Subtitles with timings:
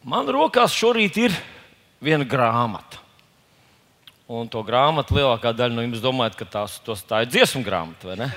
[0.00, 1.34] Man rokās šorīt ir
[2.00, 3.02] viena grāmata.
[4.30, 8.08] Un to grāmatu lielākā daļa no jums domājat, ka tās, tos, tā ir dziesmu grāmata,
[8.08, 8.28] vai ne?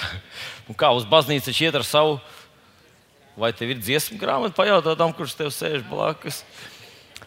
[0.70, 2.16] Un kā uz baznīcu iet ar savu,
[3.36, 6.40] vai tev ir dziesmu grāmata, pajautāt tam, kurš tev sēž blakus.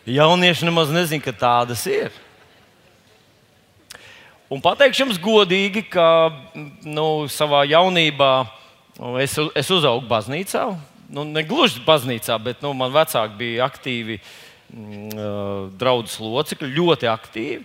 [0.10, 2.10] Jaunieši nemaz nezina, ka tādas ir.
[4.50, 6.08] Un pateikšu jums godīgi, ka
[6.82, 8.34] nu, savā jaunībā
[9.22, 10.72] es, es uzaugu baznīcā.
[11.10, 17.64] Nu, ne gluži baznīcā, bet nu, man vecāki bija aktīvi mm, draugu locekļi, ļoti aktīvi.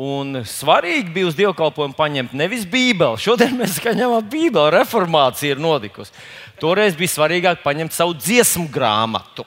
[0.00, 3.20] Un svarīgi bija uz dievkalpojumu paņemt nevis Bībeli.
[3.20, 6.12] Šodien mēs ņemam Bībeli, reformācija ir notikusi.
[6.60, 9.44] Toreiz bija svarīgāk paņemt savu dziesmu grāmatu.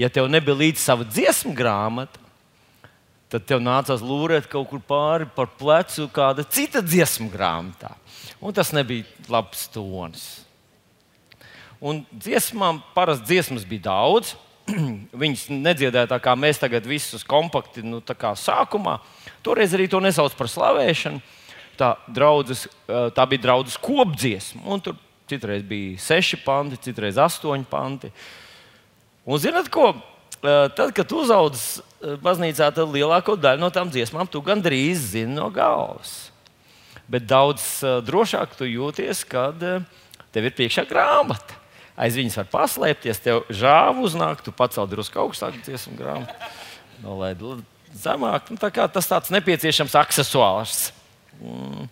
[0.00, 2.20] Ja tev nebija līdzi sava dziesmu grāmata,
[3.28, 7.92] tad tev nācās lūrēt kaut kur pāri par plecu kāda cita dziesmu grāmatā.
[8.40, 10.39] Un tas nebija labs tonis.
[11.80, 14.34] Un dziesmām parasti dziesmas bija daudz.
[15.22, 18.98] Viņas nedziedāja tā kā mēs tagad visus kompakti, nu, tā kā sākumā.
[19.44, 21.22] Toreiz arī to nesauc par slavēšanu.
[21.80, 22.66] Tā, draudzes,
[23.16, 24.66] tā bija draudzes kopdziesma.
[24.68, 24.98] Un tur
[25.30, 28.10] citreiz bija seši panti, citreiz astoņi panti.
[29.24, 29.94] Un zinat, ko?
[30.40, 31.80] Tad, kad uzaugs
[32.20, 36.28] baznīcā, tad lielāko daļu no tām dziesmām tu gandrīz zini no galvas.
[37.10, 39.56] Bet daudz drošāk tu jūties, kad
[40.30, 41.59] tev ir priekšā grāmata.
[42.00, 46.50] Aiz viņas var paslēpties, tev žāvu uznāk, tu pacēl drusku augstāk dziesmu grāmatu.
[47.04, 47.34] No, lai
[47.96, 50.90] zemāk, nu, tā tas tāds nepieciešams accessors.
[51.40, 51.88] Mm.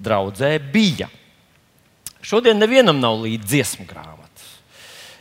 [0.00, 1.08] Draudzē bija.
[2.22, 4.48] Šodien nevienam nav līdzi dziesmu grāmata.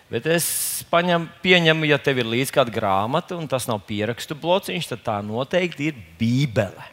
[0.10, 0.46] Bet es
[0.90, 5.18] paņem, pieņemu, ja tev ir līdzi kāda grāmata, un tas nav pierakstu blociņš, tad tā
[5.26, 6.88] noteikti ir Bībele.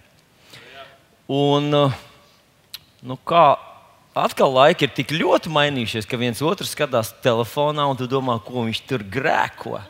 [1.33, 3.47] Un, nu, kā
[4.17, 8.65] atkal laiki ir tik ļoti mainījušies, ka viens otru skatās telefonā, un tu domā, ko
[8.67, 9.81] viņš tur grēko.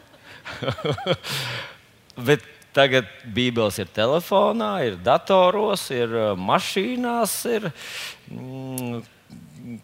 [2.29, 2.45] Bet
[2.77, 7.71] tagad Bībeles ir telefonā, ir datoros, ir mašīnās, ir
[8.31, 9.01] mm,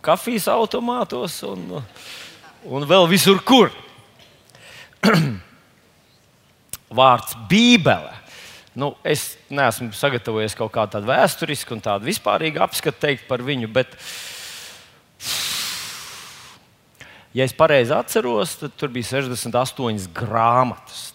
[0.05, 1.39] kafijas automātos.
[1.49, 1.81] Un,
[2.69, 3.73] un vēl visur, kur.
[6.93, 8.22] Vārds Bībele.
[8.73, 13.93] Nu, es neesmu sagatavojies kaut kādu vēsturisku un tādu vispārīgu apskatu teikt par viņu, bet,
[17.37, 21.11] ja es pareizi atceros, tad tur bija 68 grāmatas.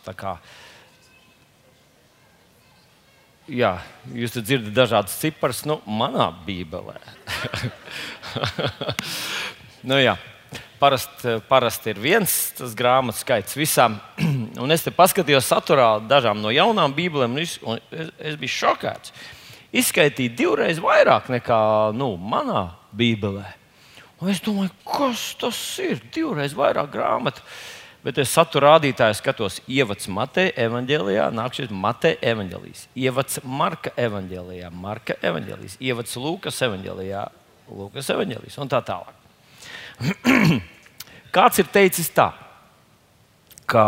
[3.48, 3.78] Jā,
[4.14, 7.00] jūs dzirdat dažādas ciparas, nu, manā Bībelē.
[9.90, 10.18] nu, jā.
[10.78, 12.32] Parasti parast ir viens
[12.78, 13.98] grāmatu skaits visām.
[14.62, 18.56] Un es te paskatījos saturā dažām no jaunām bībelēm, un, es, un es, es biju
[18.56, 19.14] šokēts.
[19.78, 21.62] Izskaitīja divreiz vairāk nekā
[21.98, 23.46] nu, manā bībelē.
[24.18, 26.00] Un es domāju, kas tas ir?
[26.14, 27.44] Divreiz vairāk grāmatu.
[28.06, 34.70] Bet es satura rādītāju skatos, ievads Mateja evanģēlijā, nāk šis Mateja evanģēlijas, ievads Marka evanģēlijā,
[34.72, 37.26] Marka evanģēlijas, ievads Lūkas evanģēlijā,
[37.68, 39.18] Lūkas evanģēlijas un tā tālāk.
[41.36, 42.30] Kāds ir teicis tā,
[43.68, 43.84] ka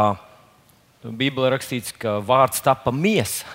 [1.03, 3.47] Bībelē rakstīts, ka vārds tapa miesa,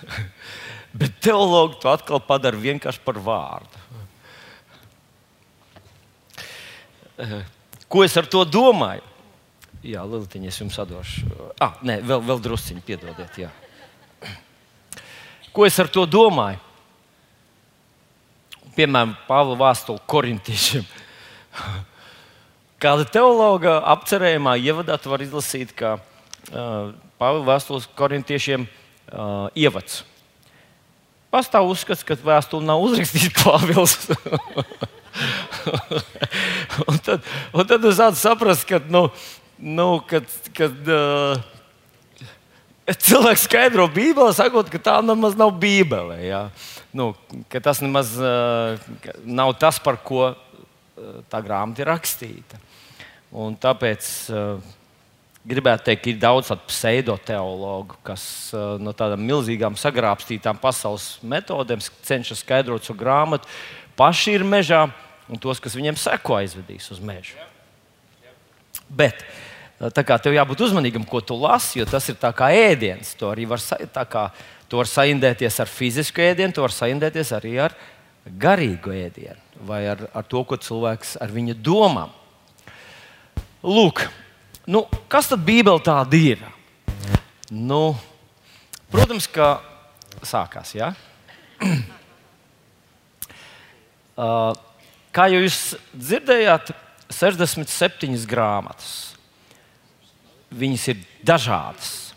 [1.00, 3.82] bet teologi to atkal padara vienkārši par vārdu.
[7.88, 9.04] Ko es ar to domāju?
[9.84, 11.28] Jā, Lilitiņa, es jums atdošu.
[11.60, 13.36] Ah, nē, vēl, vēl drusciņi, piedodiet.
[13.36, 13.50] Jā.
[15.54, 16.58] Ko es ar to domāju?
[18.74, 20.88] Piemēram, Pāvila vēstule korintiešiem.
[22.82, 30.02] Kāda teologa apcerējumā ievadā var izlasīt, ka uh, Pāvila vēstules korintiešiem uh, ievads.
[31.34, 33.94] Pastāv uzskats, ka vēstule nav uzrakstīta Pāvils.
[36.88, 37.22] un, tad,
[37.54, 39.06] un tad es sapratu, ka, nu,
[39.58, 40.26] nu, kad,
[40.58, 41.38] kad uh,
[42.90, 46.18] cilvēks skaidro Bībeli, sakot, ka tā nemaz nav Bībele.
[46.26, 46.48] Ja?
[46.94, 47.12] Nu,
[47.62, 48.78] tas nemaz uh,
[49.24, 50.36] nav tas, par ko uh,
[51.30, 52.60] tā grāmata ir rakstīta.
[53.34, 54.73] Un tāpēc uh,
[55.48, 58.24] gribētu teikt, ir daudz pseidoteologu, kas
[58.56, 63.48] uh, no tādām milzīgām sagrābstītām pasaules metodēm cenšas skaidrot šo grāmatu.
[63.98, 64.86] Paši ir mežā,
[65.28, 67.36] un tos, kas viņiem seko, aizvedīs uz mežu.
[68.88, 69.20] Bet
[69.94, 73.14] tā kā tev jābūt uzmanīgam, ko tu lasi, jo tas ir kā ēdiens.
[73.20, 73.62] To arī var,
[74.10, 74.28] kā,
[74.68, 77.76] to var saindēties ar fizisku ēdienu, to var saindēties arī ar
[78.24, 82.12] garīgu ēdienu vai ar, ar to, ko cilvēks ar viņa domām.
[83.64, 84.04] Lūk,
[84.66, 86.42] nu, kas tad Bībele tāda ir?
[87.50, 87.94] Nu,
[88.92, 89.58] protams, ka
[90.24, 90.74] sākās.
[90.78, 90.94] Ja?
[94.14, 94.52] Uh,
[95.10, 95.56] kā jau jūs
[95.90, 96.68] dzirdējāt,
[97.10, 99.16] 67 grāmatas.
[100.54, 102.14] viņas ir dažādas.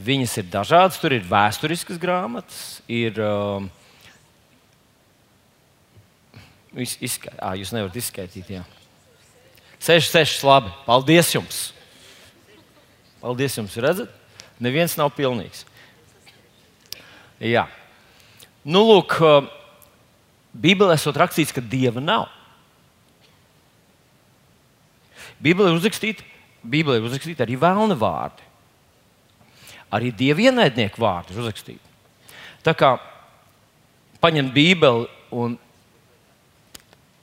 [0.00, 3.20] Viņas ir dažādas, tur ir vēsturiskas grāmatas, ir.
[3.20, 3.68] Uh,
[6.80, 7.34] Izska...
[7.36, 8.64] À, jūs nevarat izskaidrot, jā.
[9.80, 10.72] 6, 6, labi.
[10.84, 11.60] Paldies jums!
[13.20, 13.76] Paldies jums!
[13.80, 14.12] Redzat,
[14.60, 15.64] neviens nav pilnīgs.
[17.40, 17.64] Jā.
[18.64, 19.16] Nu, lūk,
[20.52, 22.28] Bībelē esot rakstīts, ka dieva nav.
[25.40, 26.26] Bībelē ir uzrakstīti,
[26.60, 28.44] Bībelē ir uzrakstīti arī vēlna vārdi.
[29.90, 31.86] Arī dieva ienaidnieku vārdi ir uzrakstīti.
[32.66, 32.92] Tā kā
[34.20, 35.56] paņemt Bībeli un,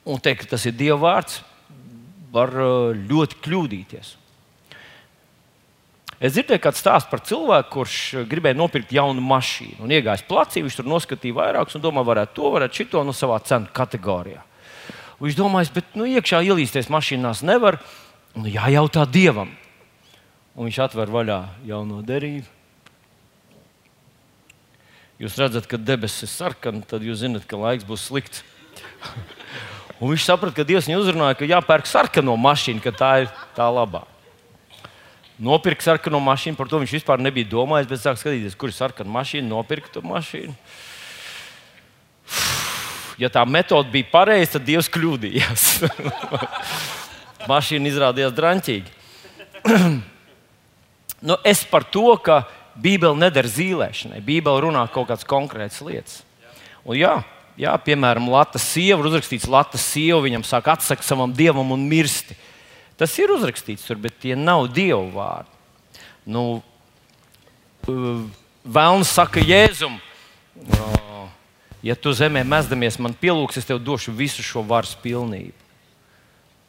[0.07, 1.44] un teikt, ka tas ir dieva vārds,
[2.38, 2.54] var
[3.01, 4.13] ļoti kļūdīties.
[6.18, 7.98] Es dzirdēju, kāds stāsts par cilvēku, kurš
[8.30, 9.84] gribēja nopirkt jaunu mašīnu.
[9.86, 13.38] Un iegājis placī, viņš tur noskatīja vairākus un domāja, varētu to, varētu šito no savā
[13.45, 14.42] cenu kategorijā.
[15.19, 17.78] Un viņš domāja, bet nu, iekšā ielīsties mašīnās nevar.
[18.34, 19.54] Nu, jājautā dievam.
[20.57, 21.38] Un viņš atver vaļā
[21.69, 22.50] jauno derību.
[25.22, 28.42] Jūs redzat, ka debesis ir sarkanas, tad jūs zinat, ka laiks būs slikts.
[30.00, 33.68] un viņš saprata, ka Dievs viņu uzrunāja, ka jāpērk sarkano mašīnu, ka tā ir tā
[33.72, 34.06] labā
[35.38, 36.58] nopirka sarkano mašīnu.
[36.58, 40.04] Par to viņš vispār nebija domājis, bet sāk skatīties, kur ir sarkana mašīna, nopirka to
[40.06, 40.56] mašīnu.
[43.18, 45.66] Ja tā metode bija pareiza, tad Dievs kļūdījās.
[47.52, 48.94] mašīna izrādījās drāmķīga.
[51.28, 52.44] nu, es par to, ka
[52.78, 54.22] Bībele nedara zīmēšanai.
[54.26, 56.22] Bībele runā kaut kādas konkrētas lietas.
[56.86, 57.16] Un, jā,
[57.57, 62.38] jā, piemēram, Latvijas sieva ir uzrakstīts, Latvijas sieva viņam sāk atsakt savam dievam un mirsti.
[62.98, 65.54] Tas ir uzrakstīts tur, bet tie nav dievu vārdi.
[66.27, 66.48] Nu,
[68.68, 69.94] Vēlns saka Jēzum,
[71.86, 75.56] ja tu zemē mezdamies, man pielūgs, es tev došu visu šo varas pilnību.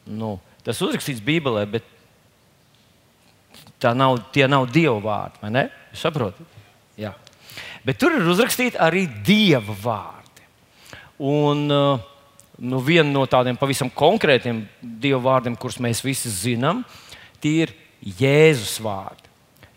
[0.07, 1.83] Nu, tas uzrakstīts Bībelē, bet
[3.83, 5.67] nav, tie nav dievu vārdi.
[5.97, 6.55] Saprotat?
[6.99, 7.11] Jā.
[7.83, 10.18] Bet tur ir uzrakstīti arī dieva vārdi.
[11.19, 11.99] Un, uh,
[12.59, 16.85] nu, viena no tādiem pavisam konkrētiem dievu vārdiem, kurus mēs visi zinām,
[17.43, 19.27] tie ir Jēzus vārdi.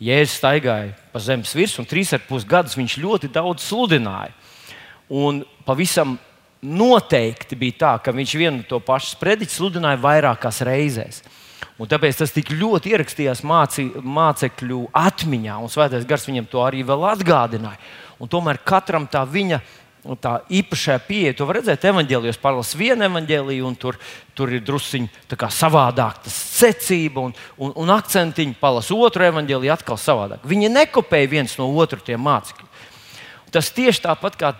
[0.03, 4.31] Jēzus staigāja pa zemes virsmu, un trīs ar pus gadus viņš ļoti daudz sludināja.
[5.11, 6.17] Un pavisam
[6.63, 11.23] noteikti bija tā, ka viņš vienu to pašu sprediķu sludināja vairākās reizēs.
[11.83, 16.85] Un tāpēc tas tik ļoti ierakstījās māci, mācekļu atmiņā, un Svētais Gars viņam to arī
[16.87, 17.81] atgādināja.
[18.23, 19.59] Un tomēr katram tā viņa
[20.03, 23.99] Un tā īpašā pieeja, to var redzēt evanģēlijos, pārlas vienu evanģēliju, un tur,
[24.35, 30.43] tur ir drusciņi savādāk tas secība un, un, un akcentiņi, palas otru evanģēliju, atkal savādāk.
[30.43, 32.67] Viņi nekopēja viens no otra tie mācekļi.
[33.55, 34.53] Tas tieši tāpat kā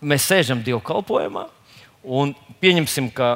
[0.00, 1.44] mēs sēžam dievkalpojumā
[2.06, 2.32] un
[2.62, 3.34] pieņemsim, ka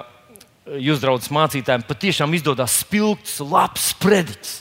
[0.80, 4.56] jūs, draugs mācītājiem, patiešām izdodas spilgts, labs sprediķis.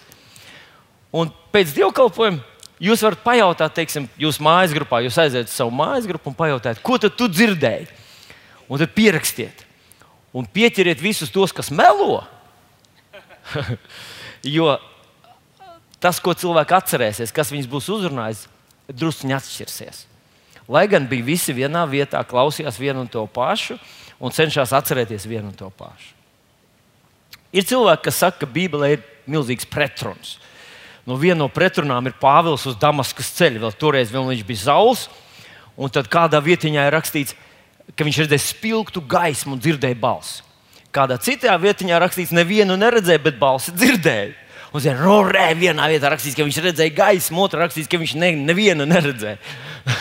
[1.16, 2.44] Un pēc dievkalpojuma
[2.80, 6.80] Jūs varat pajautāt, teiksim, jūsu mājas grupā, jūs aiziet uz savu mājas grupu un pajautāt,
[6.80, 7.90] ko tu dzirdēji.
[8.70, 9.66] Un tad pierakstiet.
[10.32, 12.22] Un pieķeriet visus tos, kas melo.
[14.58, 14.76] jo
[16.00, 18.46] tas, ko cilvēki atcerēsies, kas viņus būs uzrunājis,
[18.94, 20.06] druskuļi atšķirsies.
[20.70, 23.80] Lai gan bija visi vienā vietā, klausījās vienu un to pašu
[24.22, 26.14] un cenšas atcerēties vienu un to pašu.
[27.50, 30.38] Ir cilvēki, kas saka, ka Bībelē ir milzīgs pretruns.
[31.10, 33.64] Nu, viena no pretrunām ir Pāvils uz Damaskas ceļa.
[33.64, 35.08] Vēl toreiz vēl viņš bija zauls,
[35.74, 37.34] un tad kādā vietiņā ir rakstīts,
[37.98, 40.44] ka viņš redzēja spilgtu gaismu un dzirdēja balsi.
[40.94, 44.36] Kādā citā vietiņā rakstīts, nevienu neredzēja, bet balsi dzirdēja.
[44.70, 48.30] Un zina, rorē, vienā vietā rakstīts, ka viņš redzēja gaismu, otrā rakstīts, ka viņš ne,
[48.52, 49.40] nevienu neredzēja.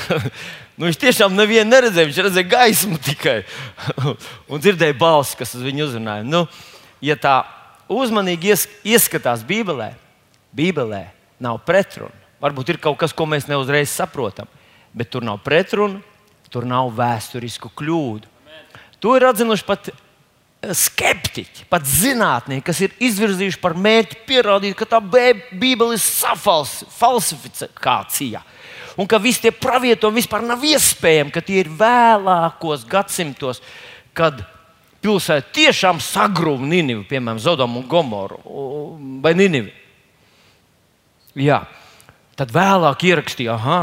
[0.76, 3.38] nu, viņš tiešām nevienu neredzēja, viņš redzēja gaismu tikai.
[4.52, 6.28] un dzirdēja balsi, kas uz viņu uzrunāja.
[6.28, 6.44] Nu,
[7.00, 7.38] ja tā
[7.88, 9.94] uzmanīgi ies, ieskatās Bībelē,
[10.56, 11.04] Bībelē
[11.42, 12.14] nav pretrunu.
[12.42, 14.46] Varbūt ir kaut kas, ko mēs neuzreiz saprotam,
[14.94, 15.98] bet tur nav pretrunu,
[16.52, 18.26] tur nav vēsturisku kļūdu.
[19.02, 19.94] To ir atzinuši pat eh,
[20.74, 26.02] skeptiķi, pat zinātnieki, kas ir izvirzījuši par mērķi pierādīt, ka tā Bībele ir
[26.98, 28.42] falsifikācija.
[28.98, 33.62] Un ka visi tie pravietojumi vispār nav iespējami, ka tie ir vēlākos gadsimtos,
[34.10, 34.40] kad
[35.02, 38.40] pilsēta tiešām sagrūva Ninivu, piemēram, Zodomu un Gomoru
[39.22, 39.70] vai Ninivu.
[41.36, 41.62] Jā.
[42.38, 43.78] Tad vēlāk ierakstīja, ka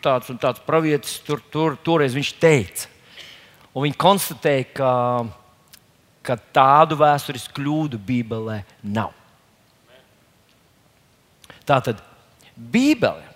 [0.00, 2.88] tāds un tāds pravietis tur, tur toreiz viņš teica.
[3.76, 4.92] Un viņi konstatēja, ka,
[6.24, 9.12] ka tādu vēsturisku kļūdu Bībelē nav.
[11.68, 12.00] Tā tad
[12.56, 13.26] Bībele,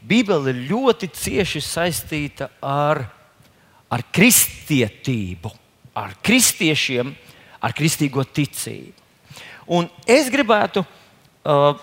[0.00, 3.04] Bībele ir ļoti cieši saistīta ar,
[3.92, 5.52] ar kristietību,
[5.92, 7.12] ar kristiešiem,
[7.60, 8.96] ar kristīgo ticību.
[9.76, 11.76] Un es gribētu uh,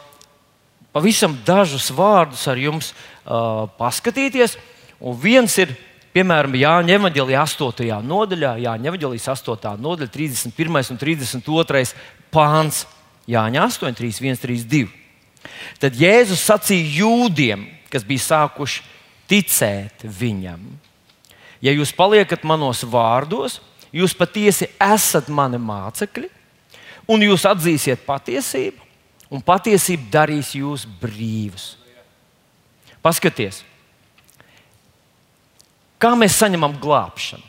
[0.95, 4.57] pavisam dažus vārdus ar jums uh, paskatīties.
[4.99, 5.73] Un viens ir,
[6.15, 7.99] piemēram, Jāņa Evangelija 8.
[8.03, 9.75] nodaļā, Jāņa Evangelijas 8.
[9.79, 10.93] nodaļa, 31.
[10.93, 11.83] un 32.
[12.33, 12.85] pāns.
[13.29, 14.87] Jāņa 8, 3, 1, 3, 2.
[15.79, 18.83] Tad Jēzus sacīja jūdiem, kas bija sākuši
[19.29, 20.65] ticēt viņam.
[21.63, 23.59] Ja jūs paliekat manos vārdos,
[23.93, 26.29] jūs patiesi esat mani mācekļi,
[27.09, 28.88] un jūs atzīsiet patiesību,
[29.29, 31.75] un patiesība darīs jūs brīvus.
[33.05, 33.61] Paskaties,
[36.01, 37.45] kā mēs saņemam glābšanu.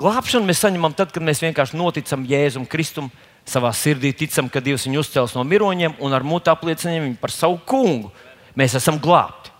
[0.00, 3.12] Glābšanu mēs saņemam tad, kad mēs vienkārši noticam Jēzum Kristum,
[3.46, 7.30] savā sirdī ticam, ka Dievs viņu uzcels no miroņiem un ar mutu apliecinām viņu par
[7.34, 8.10] savu kungu.
[8.58, 9.52] Mēs esam glābti.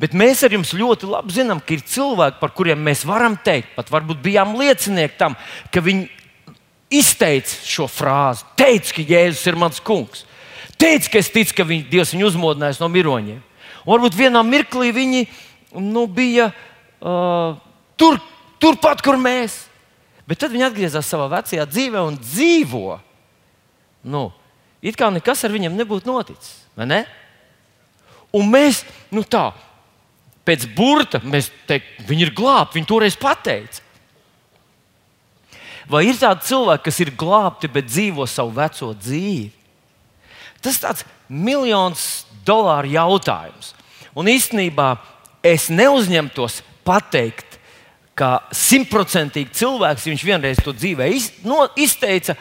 [0.00, 3.74] Bet mēs ar jums ļoti labi zinām, ka ir cilvēki, par kuriem mēs varam teikt,
[3.76, 5.36] pat varbūt bijām liecinieki tam,
[5.70, 6.08] ka viņi
[6.98, 10.24] izteica šo frāzi, teica, ka Jēzus ir mans kungs.
[10.80, 13.42] Teica, ka es ticu, ka viņ, Dievs viņu uzmodinājis no miroņiem.
[13.84, 15.26] Un varbūt vienā mirklī viņi
[15.80, 17.56] nu, bija uh,
[18.00, 18.18] tur,
[18.62, 19.64] turpat, kur mēs.
[20.24, 22.96] Bet tad viņi atgriezās savā vecajā dzīvē un dzīvo.
[24.08, 24.26] Nu,
[24.84, 26.56] it kā nekas ar viņiem nebūtu noticis.
[26.80, 27.04] Ne?
[28.34, 28.82] Un mēs,
[29.14, 29.50] nu tā,
[30.48, 32.80] pēc burta, mēs teiktu, viņi ir glābti.
[32.80, 33.83] Viņi toreiz pateica.
[35.90, 39.50] Vai ir tādi cilvēki, kas ir glābti, bet dzīvo savu veco dzīvi?
[40.64, 43.74] Tas ir tāds miljons dolāru jautājums.
[44.16, 44.94] Un īstenībā
[45.44, 47.58] es neuzņemtos pateikt,
[48.14, 52.36] ka simtprocentīgi cilvēks, viņš vienreiz to dzīvē iz, no, izteica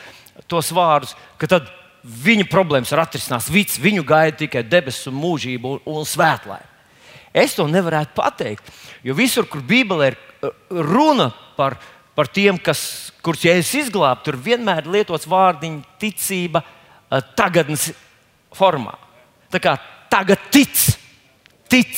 [0.48, 1.72] tos vārdus, ka tad
[2.04, 6.70] viņa problēmas ir atrisināts, viss viņu gaida tikai debesis un mūžība un, un svētlēm.
[7.34, 8.68] Es to nevarētu pateikt,
[9.02, 11.80] jo visur, kur Bībelē ir uh, runa par,
[12.18, 17.90] par tiem, kas, kurus jēzus izglābt, tur vienmēr lietots vārdiņš ticība uh, tagadnes
[18.54, 18.96] formā.
[19.54, 19.76] Tā kā
[20.14, 20.78] tagad tic,
[21.72, 21.98] tic.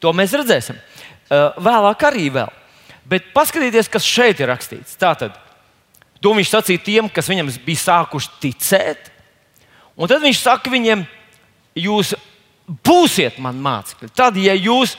[0.00, 0.78] To mēs redzēsim.
[1.26, 2.52] Uh, vēlāk arī vēl.
[3.06, 4.96] Bet paskatieties, kas šeit ir rakstīts.
[5.00, 5.36] Tātad,
[6.20, 9.12] to viņš sacīja tiem, kas viņam bija sākuši ticēt.
[9.96, 11.06] Un tad viņš saka viņiem,
[11.80, 12.12] jūs
[12.66, 14.12] būsiet man mācekļi.
[14.16, 14.96] Tad, ja jūs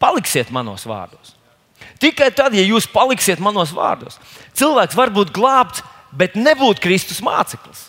[0.00, 1.35] paliksiet manos vārdos.
[2.02, 4.18] Tikai tad, ja jūs paliksiet manos vārdos,
[4.58, 7.88] cilvēks var būt glābts, bet nebūt Kristus māceklis.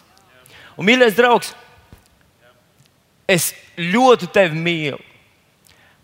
[0.77, 1.51] Un, mīļais draugs,
[3.27, 5.01] es ļoti tevi mīlu.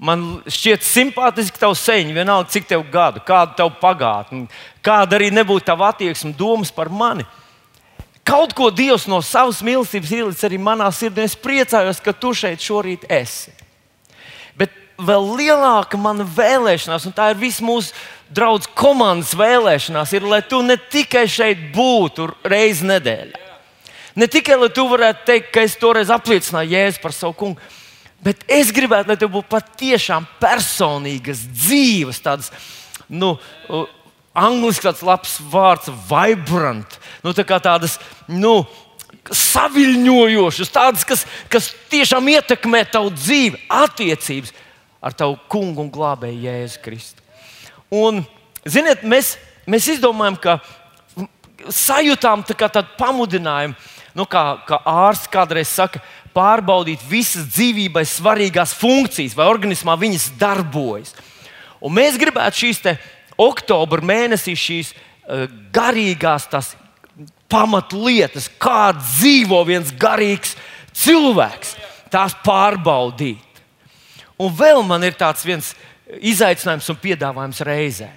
[0.03, 4.49] Man šķiet simpātiski tavs seņš, vienalga cik tev gadu, kāda tev pagātne,
[4.83, 7.23] kāda arī nebūtu tava attieksme, domas par mani.
[8.27, 11.25] Kaut ko Dievs no savas mīlestības ielicis arī manā sirdī.
[11.27, 13.51] Es priecājos, ka tu šeit šorīt esi.
[14.97, 17.95] Vēl lielāka mana vēlēšanās, un tā ir visa mūsu
[18.33, 23.41] draugu komandas vēlēšanās, ir, lai tu ne tikai šeit būtu reizi nedēļā.
[24.15, 27.71] Ne tikai lai tu varētu teikt, ka es toreiz apliecināju Jēzu par savu kungu,
[28.23, 32.53] Bet es gribētu, lai tev būtu patiešām personīgas, dzīves, tādas,
[33.11, 33.33] nu,
[34.31, 36.95] angļuiski tāds labs vārds, vibrant,
[37.25, 37.97] nu, tā tādas,
[38.31, 38.61] nu,
[39.27, 44.55] saviļņojošas, tādas, kas, kas tiešām ietekmē tavu dzīvi, attiecības
[45.03, 47.23] ar tavu kungu un glābēju Jēzu Kristu.
[47.93, 48.23] Un,
[48.65, 49.35] ziniet, mēs,
[49.69, 50.57] mēs izdomājam, ka
[51.69, 53.75] sajūtām tā tādu pamudinājumu,
[54.17, 56.01] nu, kā, kā ārsts kādreiz saka,
[56.33, 61.13] pārbaudīt visas dzīvībai svarīgās funkcijas, vai organismā viņas darbojas.
[61.83, 62.81] Un mēs gribētu šīs
[63.37, 65.45] oktobra mēnesī, šīs uh,
[65.75, 66.47] garīgās
[67.51, 70.55] pamatlietas, kā dzīvo viens garīgs
[70.97, 71.75] cilvēks,
[72.13, 73.52] tās pārbaudīt.
[74.41, 75.73] Un vēl man ir tāds viens
[76.19, 78.09] izaicinājums un piedāvājums reizē.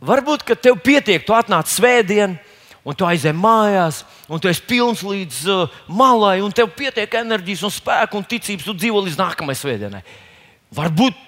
[0.00, 2.38] Varbūt, ka tev pietiek, tu atnāc svētdien,
[2.80, 4.00] un tu aizej mājās,
[4.30, 8.64] un tu esi pilns līdz uh, malai, un tev pietiek enerģijas, un spēka un ticības,
[8.64, 10.00] tu dzīvo līdz nākamajai svētdienai.
[10.76, 11.18] Varbūt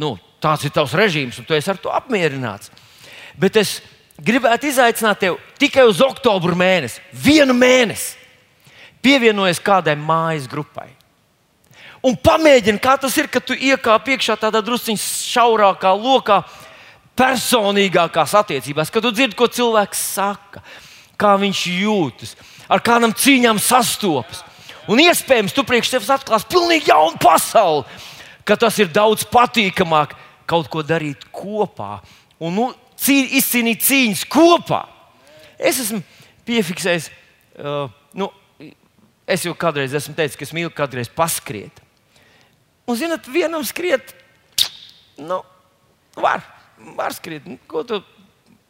[0.00, 2.72] nu, tāds ir tavs režīms, un tu esi ar to apmierināts.
[3.36, 3.80] Bet es
[4.16, 8.16] gribētu izaicināt tevi tikai uz oktobra mēnesi, vienu mēnesi,
[9.04, 10.88] pievienojies kādai mājas grupai.
[12.02, 16.40] Un pamēģini, kā tas ir, kad tu iekāp iekšā tādā drusciņā šaurākā lokā,
[17.18, 20.62] personīgākās attiecībās, kad tu dzirdi, ko cilvēks saka
[21.22, 22.34] kā viņš jūtas,
[22.70, 24.42] ar kādām cīņām sastopas.
[24.90, 27.84] Un iespējams, tu priekš sevis atklāsi pilnīgi jaunu pasauli,
[28.42, 30.16] ka tas ir daudz patīkamāk
[30.50, 32.00] kaut ko darīt kopā
[32.42, 32.66] un nu,
[32.98, 34.82] cī, izcīnīt cīņas kopā.
[35.62, 36.02] Es esmu
[36.48, 37.06] piefiksējis,
[37.62, 37.86] uh,
[38.18, 38.26] nu,
[39.30, 41.81] es jau kādreiz esmu teicis, ka es mīlu kādreiz paskriet.
[42.86, 44.14] Un, zinot, vienam skriet,
[45.20, 45.40] nu,
[46.18, 46.42] var,
[46.96, 47.46] var skriet.
[47.70, 48.02] Ko tu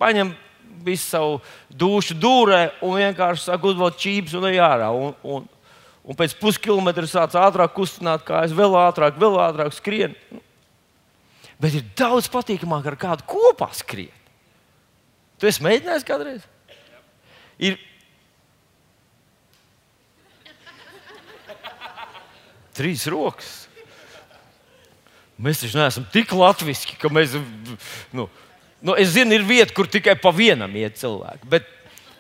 [0.01, 0.35] paņem?
[0.83, 1.35] visu savu
[1.69, 4.89] dušu dūrē un vienkārši saka, uzvelk čības un ej ārā.
[4.97, 5.45] Un, un,
[6.03, 10.17] Un pēc puskilometra sāc ātrāk kustināt kājas, vēl ātrāk, vēl ātrāk skrien.
[11.63, 14.33] Bet ir daudz patīkamāk ar kādu kopā skriet.
[15.39, 16.49] Tu esi mēģinājis kādreiz?
[17.63, 17.79] Ir
[22.75, 23.62] trīs rokas.
[25.43, 27.35] Mēs taču neesam tik latviski, ka mēs.
[28.15, 28.29] Nu,
[28.79, 31.49] nu, es zinu, ir vieta, kur tikai pa vienam iet cilvēki.
[31.51, 31.67] Bet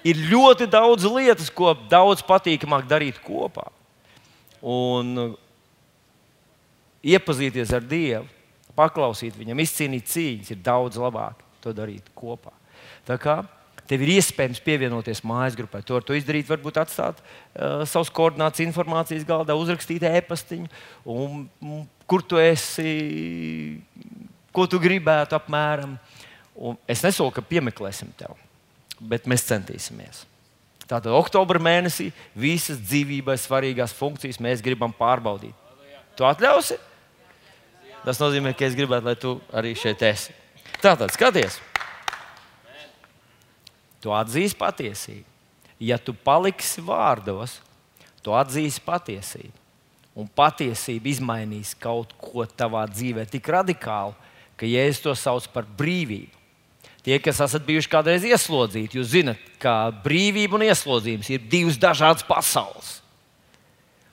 [0.06, 3.68] ir ļoti daudz lietas, ko daudz patīkamāk darīt kopā.
[4.62, 5.34] Un
[7.02, 8.26] iepazīties ar Dievu,
[8.78, 12.54] paklausīt viņam, izcīnīt cīņas, ir daudz labāk to darīt kopā.
[13.06, 13.40] Tā kā
[13.90, 18.70] tev ir iespējams pievienoties mājas grupai, to var to izdarīt, varbūt atstāt uh, savus koordinācijas
[18.70, 20.70] informācijas galdā, uzrakstīt e-pastiņu,
[21.12, 23.80] un, un kur tu esi,
[24.54, 25.96] ko tu gribētu apmēram.
[26.52, 28.36] Un es nesolu, ka piemeklēsim tevi,
[29.08, 30.26] bet mēs centīsimies.
[30.84, 35.56] Tātad oktobra mēnesī visas dzīvībai svarīgās funkcijas mēs gribam pārbaudīt.
[36.18, 36.76] Tu atļausi?
[38.02, 40.34] Tas nozīmē, ka es gribētu, lai tu arī šeit esi.
[40.82, 41.60] Tātad skaties,
[44.02, 45.28] tu atzīsi patiesību.
[45.82, 47.58] Ja tu paliksi vārdos,
[48.22, 49.58] tu atzīsi patiesību
[50.18, 54.14] un patiesība izmainīs kaut ko tavā dzīvē tik radikāli,
[54.60, 56.40] ka Jēzus to sauc par brīvību.
[57.02, 62.22] Tie, kas esat bijuši kādreiz ieslodzīti, jūs zinat, ka brīvība un ieslodzījums ir divas dažādas
[62.28, 63.00] pasaules.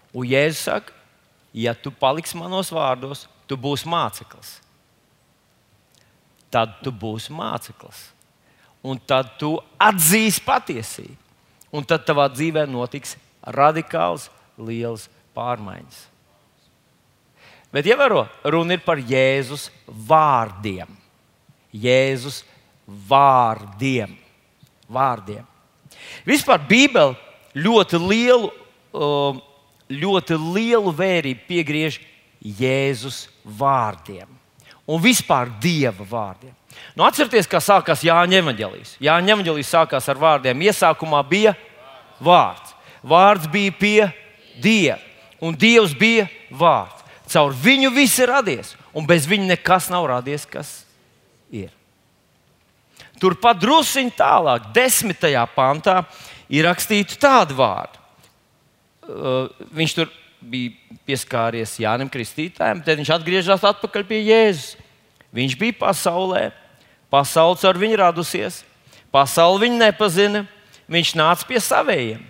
[0.09, 0.95] Un Jēzus saka,
[1.53, 4.55] ja tu paliksi manos vārdos, tu būsi māceklis.
[6.49, 8.07] Tad tu būsi māceklis.
[8.85, 11.17] Un tad tu atzīsi patiesību.
[11.75, 15.07] Un tad tavā dzīvē notiks radikāls, liels
[15.37, 15.99] pārmaiņas.
[17.69, 20.89] Bet ievēro, runa ir par Jēzus vārdiem.
[21.69, 22.41] Jēzus
[22.87, 24.17] vārdiem.
[24.89, 25.45] vārdiem.
[26.25, 27.13] Vispār Bībele
[27.53, 28.49] ļoti lielu,
[28.89, 29.37] um,
[29.89, 31.99] ļoti lielu vērību piegriež
[32.41, 34.39] Jēzus vārdiem
[34.89, 36.55] un vispār Dieva vārdiem.
[36.95, 38.95] Nu, atcerieties, kā sākās Jāņa Evangelijas.
[39.03, 40.65] Jāņa Evangelijas sākās ar vārdiem.
[40.67, 41.55] Iesākumā bija
[42.23, 42.73] vārds.
[43.03, 44.09] Vārds bija pie
[44.59, 44.99] Dieva
[45.39, 47.03] un Dievs bija vārds.
[47.29, 50.81] Caur viņu viss ir radies, un bez viņa nekas nav radies, kas
[51.53, 51.69] ir.
[53.21, 56.01] Turpat druskuļi tālāk, desmitajā pantā,
[56.49, 57.99] ir rakstīts tādu vārdu.
[59.09, 64.77] Uh, viņš tur bija pieskāries Jānis Kristītājam, tad viņš atgriežas atpakaļ pie Jēzus.
[65.35, 66.49] Viņš bija pasaulē,
[67.13, 68.63] pasaule ar viņu radusies,
[69.13, 70.45] pasaule viņu nepazina,
[70.89, 72.21] viņš nāca pie saviem,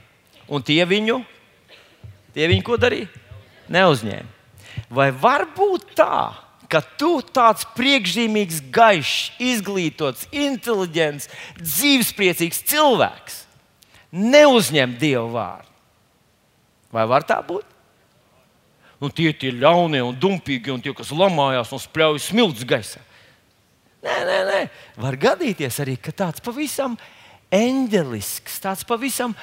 [0.52, 1.22] un tie viņu
[2.34, 3.10] Tie viņi ko darīja?
[3.74, 4.38] Neuzņēma.
[4.94, 6.32] Vai var būt tā,
[6.70, 13.42] ka tu tāds priekšzīmīgs, gaišs, izglītots, inteliģents, dzīvespriecīgs cilvēks
[14.14, 15.68] neuzņem Dievu vārdu?
[16.94, 17.66] Vai var tā būt?
[19.00, 23.00] Nu, tie ir ļaunie un dumpīgi, un tie, kas lamājās un spļauj smilts gaisā.
[24.04, 24.60] Nē, nē, nē.
[25.00, 26.98] Var gadīties arī, ka tāds pavisam
[27.56, 29.34] eņģelisks, tāds pavisam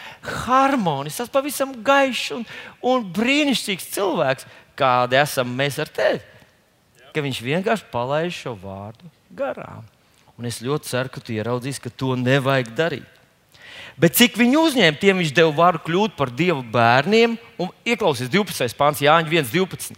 [0.44, 2.46] harmonisks, tāds pavisam gaišs un,
[2.84, 6.22] un brīnišķīgs cilvēks, kādi esam mēs ar tevi.
[7.16, 9.84] Ka viņš vienkārši palaiž šo vārdu garām.
[10.36, 13.15] Un es ļoti ceru, ka tu ieraudzīsi, ka to nevajag darīt.
[13.96, 17.38] Bet cik viņi uzņēma, tiem viņš deva varu kļūt par dievu bērniem.
[17.60, 18.76] Un ieklausies 12.
[18.76, 19.96] pāns, Jāņa 1, 12.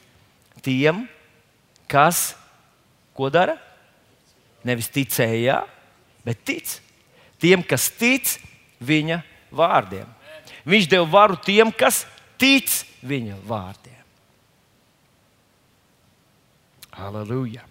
[0.62, 1.02] Tiem,
[1.90, 2.32] kas
[3.18, 3.56] ko dara?
[4.66, 5.62] Nevis ticēja,
[6.26, 6.78] bet tic
[7.42, 8.36] tiem, kas tic
[8.82, 9.22] viņa
[9.54, 10.06] vārdiem.
[10.68, 12.04] Viņš deva varu tiem, kas
[12.40, 13.96] tic viņa vārdiem.
[16.98, 17.64] Halleluja!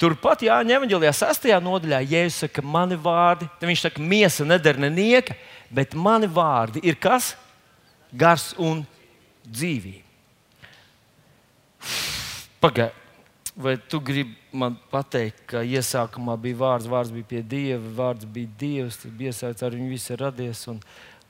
[0.00, 1.50] Turpat Jāņa Evanģelijā 6.
[1.60, 5.34] nodaļā Jēzus saka, mani vārdi, tad viņš saka, miesa nedara nenieka,
[5.68, 7.34] bet mani vārdi ir kas?
[8.08, 8.80] Gars un
[9.44, 10.06] dzīvība.
[12.64, 12.96] Pagaidiet,
[13.60, 18.48] Vai tu gribi man pateikt, ka iesākumā bija vārds, vārds bija pie Dieva, vārds bija
[18.56, 20.62] Dievs, tad bija iesaistīts ar viņu, viss ir radies.
[20.70, 20.78] Un,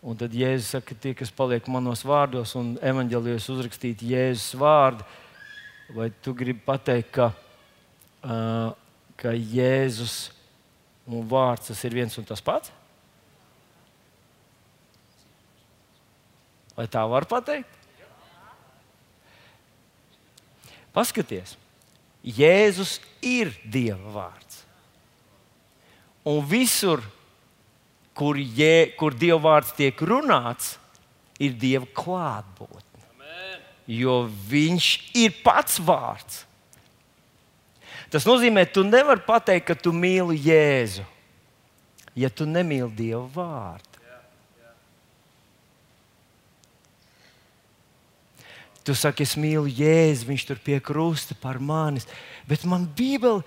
[0.05, 5.09] un tad Jēzus saka, ka tie, kas paliek manos vārdos un evanģēlijos uzrakstīti Jēzus vārdi,
[5.97, 7.50] vai tu gribi pateikt, ka, uh,
[8.21, 10.31] ka Jēzus
[11.09, 12.73] un vārds tas ir viens un tas pats?
[16.77, 17.79] Vai tā var pateikt?
[20.95, 21.57] Paskaties!
[22.21, 24.61] Jēzus ir Dieva vārds.
[26.29, 27.01] Un visur,
[28.17, 30.75] kur, jē, kur Dieva vārds tiek runāts,
[31.41, 33.07] ir Dieva klātbūtne.
[33.91, 36.45] Jo Viņš ir pats vārds.
[38.11, 41.05] Tas nozīmē, ka tu nevari pateikt, ka tu mīli Jēzu,
[42.19, 43.91] ja tu nemīli Dieva vārdu.
[48.91, 52.09] tu saki, es mīlu Jēzu, viņš tur pie krusta par manis.
[52.49, 53.45] Bet man Bībele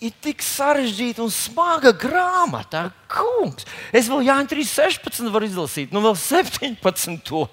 [0.00, 3.66] ir tik sarežģīta un smaga grāmata, kungs.
[3.92, 7.18] Es vēl Jānis 3.16 varu izlasīt, nu vēl 17.
[7.28, 7.46] To.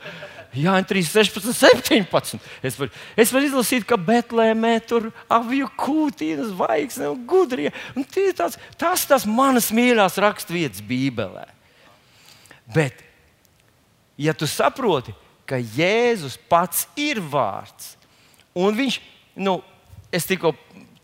[0.56, 2.40] Jā, 3, 16, 17.
[2.64, 7.72] Es varu, es varu izlasīt, ka Betlēmē tur aviju kūtīnas, zvaigznes un gudrie.
[7.98, 11.46] Un tāds, tas tas manas mīļākās raksturvietas Bībelē.
[12.74, 13.04] Bet,
[14.20, 15.14] ja tu saproti,
[15.48, 17.96] ka Jēzus pats ir vārds,
[18.58, 19.00] un viņš,
[19.44, 19.60] nu,
[20.12, 20.56] es tikko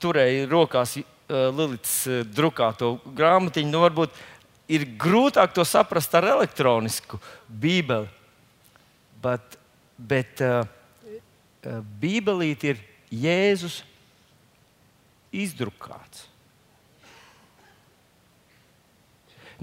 [0.04, 1.06] turēju rokās uh,
[1.52, 4.20] Lilijas uh, drukāto grāmatiņu, nu, varbūt
[4.72, 8.23] ir grūtāk to saprast ar elektronisku Bībeli
[9.24, 9.58] bet,
[9.98, 12.84] bet uh, uh, Bībelīte ir
[13.14, 13.82] Jēzus
[15.34, 16.28] izdrukāts.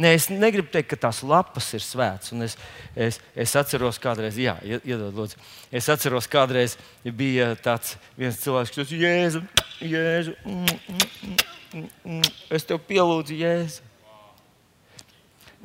[0.01, 2.33] Nē, es negribu teikt, ka tās lapas ir svētas.
[2.47, 2.55] Es,
[2.95, 5.41] es, es atceros, kādreiz, jā, iedod, lūdzu.
[5.77, 9.43] Es atceros, kādreiz bija tāds viens cilvēks, kas teica, Jēzu,
[9.91, 11.35] Jēzu, mm, mm,
[11.75, 13.89] mm, mm, es tev pielūdzu, Jēzu.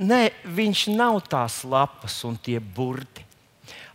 [0.04, 0.22] Nē,
[0.58, 3.24] viņš nav tās lapas un tie burti.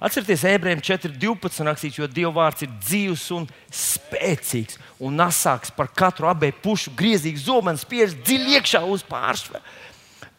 [0.01, 1.61] Atcerieties, ebrejiem 4.12.
[1.69, 7.45] rakstīts, jo Dieva vārds ir dzīves un spēcīgs un asāks par katru abēju pušu, griezīgs
[7.45, 9.61] zobens, spiež dziļi iekšā uz pārsvaru.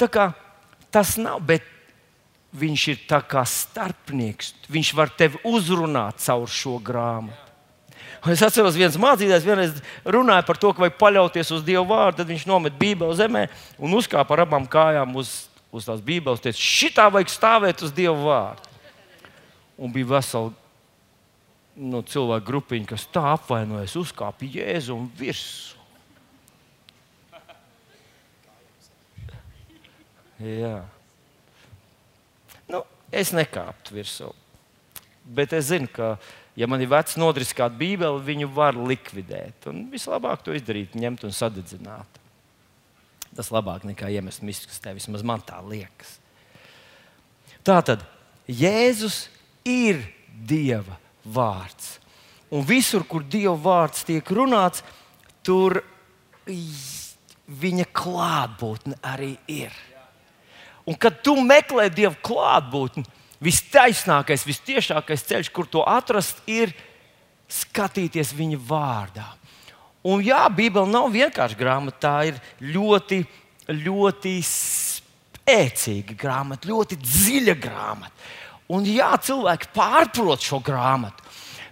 [0.02, 0.26] Tā kā
[0.90, 1.68] tas nav, bet
[2.58, 4.56] viņš ir tā kā starpnieks.
[4.74, 7.38] Viņš var tevi uzrunāt caur šo grāmatu.
[8.34, 12.18] Es atceros, viens mācītājs vienreiz runāja par to, ka vajag paļauties uz Dieva vārdu.
[12.24, 13.46] Tad viņš nomet Bībeli zemē
[13.78, 15.38] un uzkāpa ar abām kājām uz,
[15.70, 16.42] uz tās Bībeles.
[16.42, 18.71] Teica, šitā vajag stāvēt uz Dieva vārdu
[19.82, 20.52] un bija vesela
[21.76, 25.80] nu, cilvēku grupiņa, kas tā apvainojas, uzkāpa jēzu un virsmu.
[30.42, 30.80] Jā.
[32.72, 32.82] Nu,
[33.14, 34.32] es nekāptu virsū.
[35.22, 36.16] Bet es zinu, ka,
[36.58, 39.70] ja man ir vecs nodriskāta bībele, viņu var likvidēt.
[39.70, 42.18] Un vislabāk to izdarīt, ņemt un sadedzināt.
[43.38, 46.18] Tas labāk nekā iemest miskastē, vismaz man tā liekas.
[47.62, 48.02] Tā tad
[48.50, 49.28] Jēzus
[49.68, 51.98] ir Dieva vārds.
[52.52, 54.84] Un visur, kur Dieva vārds tiek runāts,
[55.46, 55.80] tur
[56.46, 59.74] viņa klātbūtne arī ir.
[60.88, 63.06] Un kad tu meklē Dieva klātbūtni,
[63.42, 66.74] vistaisnākais, vistiešākais ceļš, kur to atrast, ir
[67.52, 69.28] skatīties viņa vārdā.
[70.08, 72.40] Un jā, Bībele nav vienkārši grāmata, tā ir
[72.74, 73.22] ļoti,
[73.70, 78.30] ļoti spēcīga grāmata, ļoti dziļa grāmata.
[78.72, 81.26] Un jā, cilvēki pārprot šo grāmatu.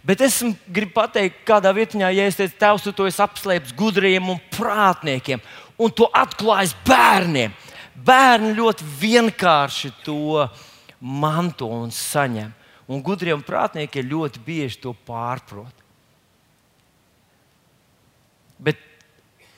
[0.03, 0.39] Bet es
[0.71, 5.41] gribu pateikt, kādā vietā, ja es teicu, Tēvs, tu esi apslēpis gudriem un prātniekiem,
[5.79, 7.55] un to atklājis bērniem.
[7.99, 10.47] Bērni ļoti vienkārši to
[10.99, 12.55] manto un saņem.
[12.89, 15.83] Un gudrie un prātnieki ļoti bieži to pārprot.
[18.59, 18.79] Bet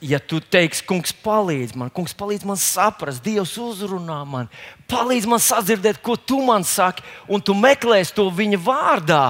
[0.02, 4.50] ja tu teiksi, kungs, palīdz man, kungs, palīdz man saprast, Dievs uzrunā man,
[4.90, 9.24] palīdz man sadzirdēt, ko tu man saki, un tu meklēsi to viņa vārdā,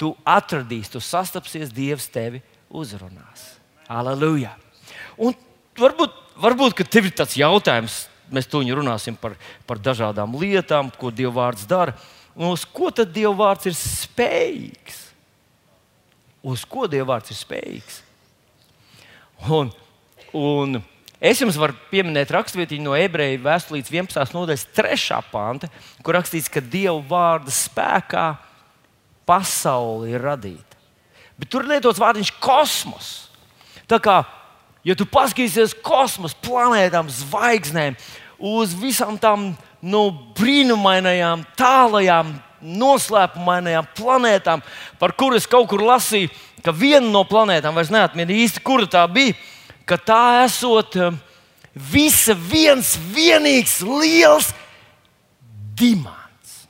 [0.00, 2.40] tu atradīsi, tu sastapsies, Dievs tevi
[2.72, 3.60] uzrunās.
[3.90, 4.54] Aleluja!
[5.20, 5.36] Un
[5.76, 9.36] varbūt, varbūt tev ir tāds jautājums, mēs to runāsim par,
[9.68, 11.96] par dažādām lietām, ko Dieva vārds dara.
[12.32, 15.00] Un uz ko tad Dieva vārds ir spējīgs?
[16.46, 18.04] Uz ko Dieva vārds ir spējīgs?
[19.48, 19.70] Un,
[20.36, 20.80] un
[21.20, 24.34] es jums varu pieminēt raksturvietiņu no ebreju vēstures 11.
[24.36, 25.20] nodaļas 3.
[25.32, 25.70] panta,
[26.04, 28.26] kur rakstīts, ka Dieva vārda spēkā
[29.28, 30.76] pasaule ir radīta.
[31.40, 33.08] Bet tur lietots vārdiņš kosmos.
[33.88, 34.20] Tā kā,
[34.84, 37.96] ja tu paskatīsies kosmos, planētām, zvaigznēm,
[38.36, 40.02] uz visām tām nu,
[40.36, 44.62] brīnumainajām, tālajām, noslēpumainajām planētām,
[45.00, 46.28] par kurām es kaut kur lasīju,
[46.64, 49.36] ka viena no planētām, vairs neatmienu īsti, kura tā bija,
[49.88, 51.18] ka tā esot um,
[51.74, 54.52] visa viens vienīgs liels
[55.78, 56.64] dimants.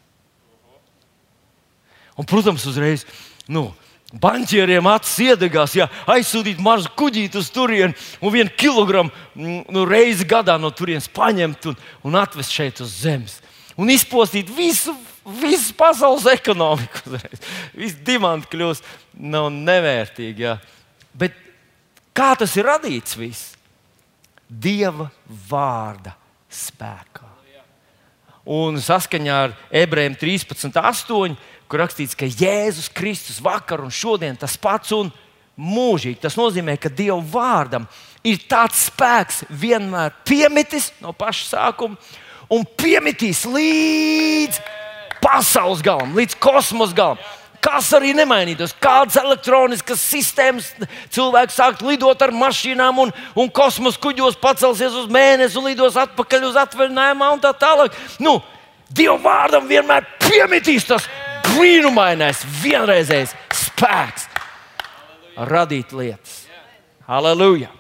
[2.16, 3.07] Un, protams, uzreiz.
[3.48, 3.70] Nu,
[4.11, 10.26] Banķieriem acis iedegās, ja aizsūtīt mazu kuģīti uz turieni un vienu kilogramu mm, nu, reizi
[10.26, 13.37] gadā no turienes paņemt un, un atvest šeit uz zemes.
[13.79, 14.96] Un izpostīt visu
[15.38, 17.43] Viss pasaules ekonomika uzreiz.
[17.77, 18.87] Viss diamanti kļūst
[19.21, 20.47] nu, nevērtīgi.
[20.47, 20.57] Ja.
[21.14, 21.37] Bet
[22.16, 23.16] kā tas ir radīts?
[23.21, 23.55] Viss?
[24.51, 25.11] Dieva
[25.51, 26.16] vārda
[26.51, 27.29] spēkā.
[28.51, 31.35] Un saskaņā ar ebrejiem 13.8,
[31.71, 35.12] kur rakstīts, ka Jēzus Kristus vakar un šodien tas pats un
[35.61, 36.19] mūžīgi.
[36.25, 37.87] Tas nozīmē, ka Dieva vārdam
[38.27, 42.01] ir tāds spēks vienmēr piemitis no paša sākuma
[42.51, 44.59] un piemitīs līdz
[45.23, 47.29] pasaules galam, līdz kosmosa galam.
[47.61, 50.71] kas arī nemainītos, kādas elektroniskas sistēmas
[51.13, 56.47] cilvēks sākt lidot ar mašīnām un, un kosmosa kuģos pacelsies uz mēnesi un lidos atpakaļ
[56.49, 57.93] uz atvaļinājumā un tā tālāk.
[58.19, 58.39] Nu,
[58.91, 61.05] Dieva vārdam vienmēr piemitīs tas
[61.47, 64.27] brīnumainais, vienreizējs spēks
[65.37, 66.41] radīt lietas.
[67.07, 67.71] Halleluja!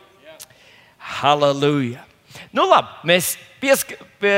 [1.20, 2.04] Halleluja!
[2.54, 4.36] Nu, labi, mēs piesk pie,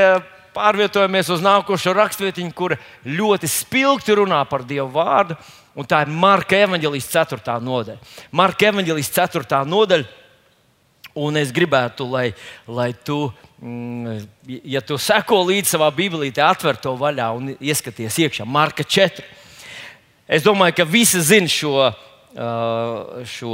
[0.54, 5.36] pārvietojamies uz nākošo rakstvietiņu, kur ļoti spilgti runā par Dieva vārdu.
[5.72, 7.56] Un tā ir Marka Evanģelijas 4.
[7.64, 8.00] nodaļa.
[8.36, 9.62] Marka Evanģelijas 4.
[9.68, 10.08] nodaļa.
[11.22, 12.30] Un es gribētu, lai,
[12.68, 13.26] lai tu,
[13.60, 14.22] mm,
[14.64, 18.46] ja tu seko līdzi savā Bībelītē, atver to vaļā un ieskaties iekšā.
[18.48, 19.24] Marka 4.
[20.28, 21.90] Es domāju, ka visi zina šo,
[23.28, 23.52] šo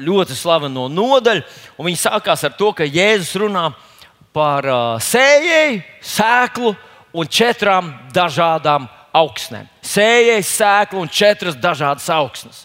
[0.00, 1.44] ļoti slaveno nodaļu.
[1.80, 3.89] Viņa sākās ar to, ka Jēzus runā par
[4.36, 4.66] par
[5.02, 6.74] sējēju, sēklu
[7.16, 9.66] un četrām dažādām augsnēm.
[9.82, 12.64] Sējēji, sēklu un četras dažādas augsnes.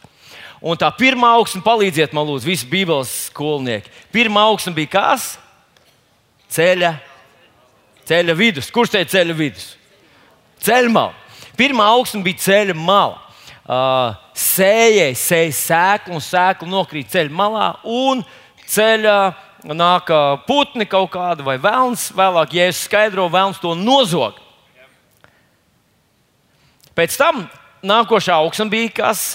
[0.66, 3.92] Un tā pirmā augsne, palīdziet man, lūdzu, visi Bībeles skolnieki.
[4.14, 5.36] Pirmā augsne bija kas?
[6.56, 6.96] Ceļa,
[8.10, 8.72] ceļa vidus.
[8.74, 9.74] Kurš teica ceļa vidus?
[10.66, 11.14] Ceļa mala.
[11.58, 13.22] Pirmā augsne bija ceļa mala.
[13.66, 18.22] Uh, sējēji, sēja sēklu un sēklu nokrīt ceļa malā un
[18.70, 19.16] ceļa
[19.74, 20.12] nāk
[20.46, 22.12] putni kaut kāda vai vēlns.
[22.14, 24.38] Vēlāk, ja es skaidro, vēlns to nozog.
[26.96, 27.48] Pēc tam
[27.84, 29.26] nākošā augsne bija kas?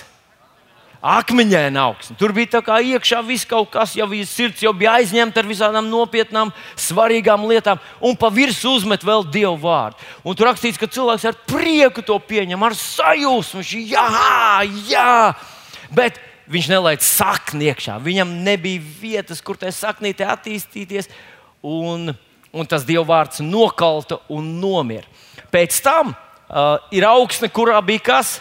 [1.00, 2.14] Akmeņaina augsne.
[2.20, 5.48] Tur bija tā kā iekšā viss kaut kas, jau bija sirds, jau bija aizņemta ar
[5.48, 9.96] visādām nopietnām, svarīgām lietām, un pa virsmu uzmet vēl dievu vārdu.
[10.28, 13.64] Un tur rakstīts, ka cilvēks ar prieku to pieņem, ar sajūsmu.
[13.80, 14.04] Jā,
[14.92, 15.14] jā,
[15.88, 17.98] bet viņš nelaid sakni iekšā.
[18.02, 21.10] Viņam nebija vietas, kur tai saknītē attīstīties,
[21.62, 22.10] un,
[22.50, 25.06] un tas Dieva vārds nokalta un nomira.
[25.50, 28.38] Pēc tam uh, ir augsne, kurā bija kas?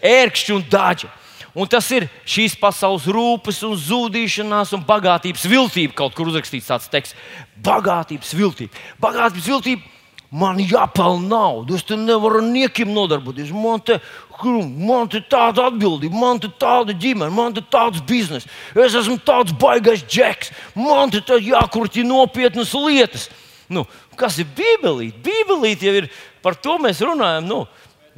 [0.00, 1.16] Ērkšķi un daļa.
[1.50, 5.96] Un tas ir šīs pasaules rūpes, un zudīšanās un bagātības viltība.
[5.98, 7.16] Kaut kur uzrakstīts tāds teksts-
[7.68, 8.70] bagātības viltība.
[9.02, 9.82] Bagātības viltība
[10.30, 13.50] man jāpelnā naudu, es te nevaru ar niekiem nodarboties.
[13.54, 13.98] Man te
[14.40, 19.52] man ir tāda atbildība, man ir tāda ģimene, man ir tāds bizness, es esmu tāds
[19.52, 23.28] baigais džeks, man ir jākurķi nopietnas lietas.
[23.70, 23.84] Nu,
[24.18, 25.20] kas ir Bībelīte?
[25.22, 26.08] Bībelīte jau ir
[26.42, 27.46] par to mēs runājam.
[27.46, 27.60] Nu,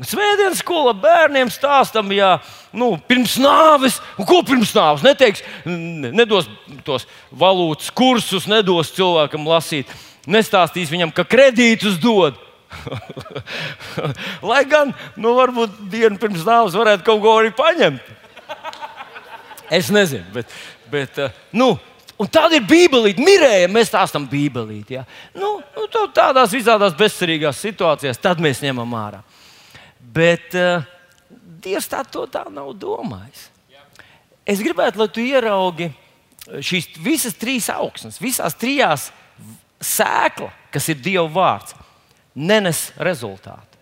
[0.03, 2.39] Svētdienas skolā bērniem stāstam, ja
[2.73, 6.49] nu, pirms nāves, ko pirms nāves neteiks, nedos
[6.87, 9.93] tos valūtas kursus, nedos cilvēkam lasīt,
[10.31, 12.39] nestāstīs viņam, ka kredītus dod.
[14.51, 18.13] Lai gan, nu, varbūt dienu pirms nāves varētu kaut ko arī paņemt.
[19.73, 20.53] Es nezinu, bet,
[20.93, 21.75] bet uh, nu,
[22.21, 23.19] Un tāda ir Bībelīte.
[23.25, 24.95] Mirējam, mēs stāstām Bībelīti.
[24.95, 25.01] Ja?
[25.35, 29.23] Nu, nu, tādās visādās bezcerīgās situācijās tad mēs ņemam ārā.
[30.13, 30.85] Bet uh,
[31.63, 33.49] Dievs tā to tā nav domājis.
[34.47, 35.89] Es gribētu, lai tu ieraugi
[36.43, 39.11] šīs visas trīs augsnes, visās trijās
[39.85, 41.77] sēkla, kas ir Dieva vārds
[42.35, 43.81] nenes rezultātu.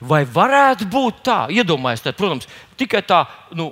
[0.00, 2.48] Vai varētu būt tā, iedomājieties, protams,
[2.80, 3.24] tikai tā,
[3.56, 3.68] nu,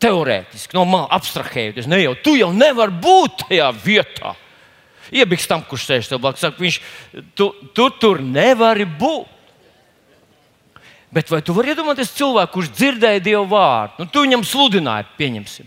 [0.00, 1.88] teorētiski, no malas abstrahējoties.
[1.90, 4.32] Ne jau tu jau nevari būt tajā vietā.
[5.10, 6.78] Iebiks tam, kurš sēž tev blakus, saka, viņš
[7.36, 9.36] tu, tu tur nevari būt.
[11.10, 14.04] Bet vai tu vari iedomāties cilvēku, kurš dzirdēja Dieva vārdu?
[14.04, 15.66] Nu, tu viņam sludināji, pieņemsim.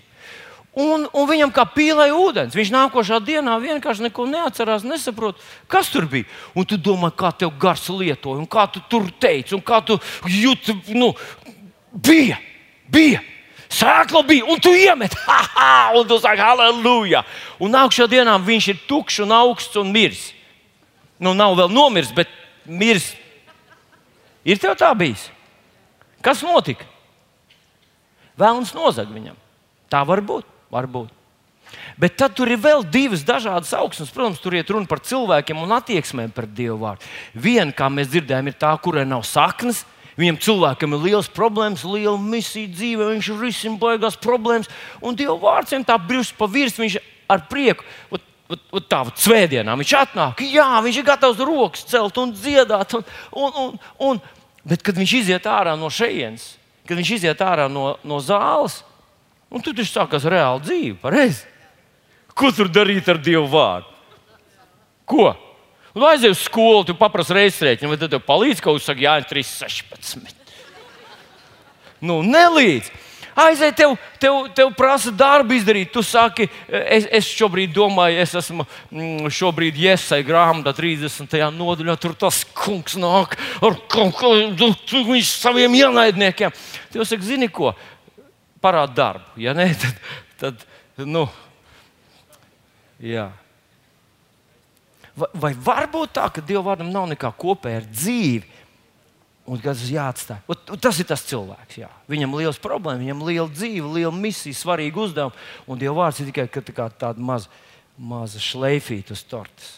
[0.74, 2.56] Un, un viņam kā pīlai ūdens.
[2.58, 5.38] Viņš nākošā dienā vienkārši neko neatcerās, nesaprot,
[5.70, 6.26] kas tur bija.
[6.58, 10.00] Un tu domā, kā tev gars lietoja, un kā tu tur teici, un kā tu
[10.26, 10.74] jūti.
[10.98, 11.12] Nu,
[11.94, 12.40] bija,
[12.90, 13.22] bija.
[13.74, 17.22] Sēkla bija, un tu iemet, ha, ha, un tu saki, halleluja.
[17.62, 20.32] Un nākamajā dienā viņš ir tukšs un augsts un miris.
[21.22, 22.34] Nu, nav vēl nomiris, bet
[22.66, 23.12] miris.
[24.46, 25.30] Ir tev tā bijis?
[26.26, 26.86] Kas notika?
[28.40, 29.38] Vēlams nozag viņam.
[29.94, 30.53] Tā var būt.
[30.74, 31.12] Varbūt.
[31.98, 34.12] Bet tad tur ir vēl divas dažādas augsnes.
[34.14, 37.08] Protams, tur ir runa par cilvēkiem un attieksmēm pret Dievu vārdu.
[37.34, 39.84] Viena, kā mēs dzirdējām, ir tā, kurai nav saknes.
[40.20, 44.70] Viņam cilvēkam ir liels problēmas, liela misija dzīvē, viņš risina baigās problēmas.
[45.02, 47.00] Un Dieva vārds viņam tā brīvs pa virsmu, viņš
[47.34, 47.88] ar prieku.
[48.14, 52.94] Ot, ot, tā svētdienā viņš atnāk, jā, viņš ir gatavs rokas celt un dziedāt.
[53.00, 53.80] Un, un, un,
[54.12, 54.22] un,
[54.62, 56.52] bet, kad viņš iziet ārā no šejienes,
[56.86, 58.84] kad viņš iziet ārā no, no zāles,
[59.54, 61.46] Un tu taču sākās reāli dzīve, pareizi.
[62.34, 63.90] Ko tur darīt ar Dievu vārdu?
[65.06, 65.34] Ko?
[65.94, 69.44] Nu, aizej uz skolu, tu paprasti reizēķinu, vai tad tev palīdz kaut kas, jā, 3,
[69.46, 70.34] 16.
[72.02, 72.90] Nu, nelīdz.
[73.34, 75.90] Aizej, tev, tev, tev prasa darbu izdarīt.
[75.94, 81.34] Tu saki, es, es šobrīd domāju, es esmu mm, šobrīd iesai grāmatā 30.
[81.56, 81.96] nodaļā.
[82.02, 84.36] Tur tas kungs nāk ar kaut ko
[85.10, 86.54] viņš saviem ienaidniekiem.
[86.94, 87.74] Tev saka, zini ko,
[88.64, 89.38] parāda darbu.
[89.44, 90.02] Ja nē, tad,
[90.42, 91.28] tad nu,
[93.04, 93.30] jā.
[95.14, 98.62] Vai, vai var būt tā, ka Dieva vārdam nav nekā kopēja ar dzīvi?
[99.44, 100.40] Un tas ir jāatstāj.
[100.48, 101.78] Un, un tas ir tas cilvēks.
[101.82, 101.90] Jā.
[102.10, 105.48] Viņam ir liels problēmas, viņam ir liela dzīve, liela misija, svarīga uzdevuma.
[105.68, 107.52] Un Dieva vārds ir tikai tā tāda maza,
[108.00, 109.74] maza šleifīta uz tortes.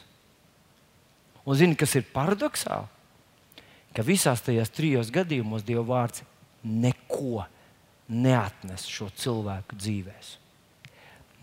[1.46, 2.94] Un zini, kas ir paradoxāli?
[3.96, 6.22] Ka visās tajās trijos gadījumos Dieva vārds
[6.66, 7.46] neko
[8.12, 10.34] neatnes šo cilvēku dzīvēm.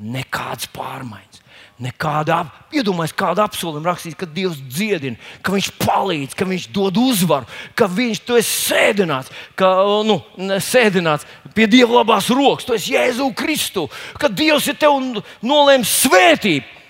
[0.03, 1.43] Nekādas pārmaiņas,
[1.85, 2.41] nekāda
[2.75, 7.47] iedomājieties, kāda apsolījuma rakstīts, ka Dievs dziedina, ka Viņš palīdz, ka Viņš dod uzvaru,
[7.79, 9.69] ka Viņš to ir sēdināts, ka,
[10.09, 10.19] nu,
[10.65, 13.87] sēdināts pie Dieva labās rokas, tu esi Jēzu Kristu,
[14.19, 14.99] ka Dievs ir tev
[15.45, 16.81] nolēmis svētību.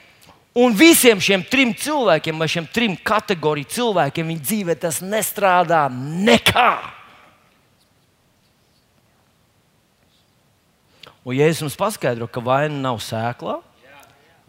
[0.63, 7.02] Un visiem šiem trim cilvēkiem, vai šiem trim kategoriju cilvēkiem, viņa dzīvē tas nestrādā nekā.
[11.23, 13.61] Un Jēzus mums paskaidro, ka vaina nav sēklā,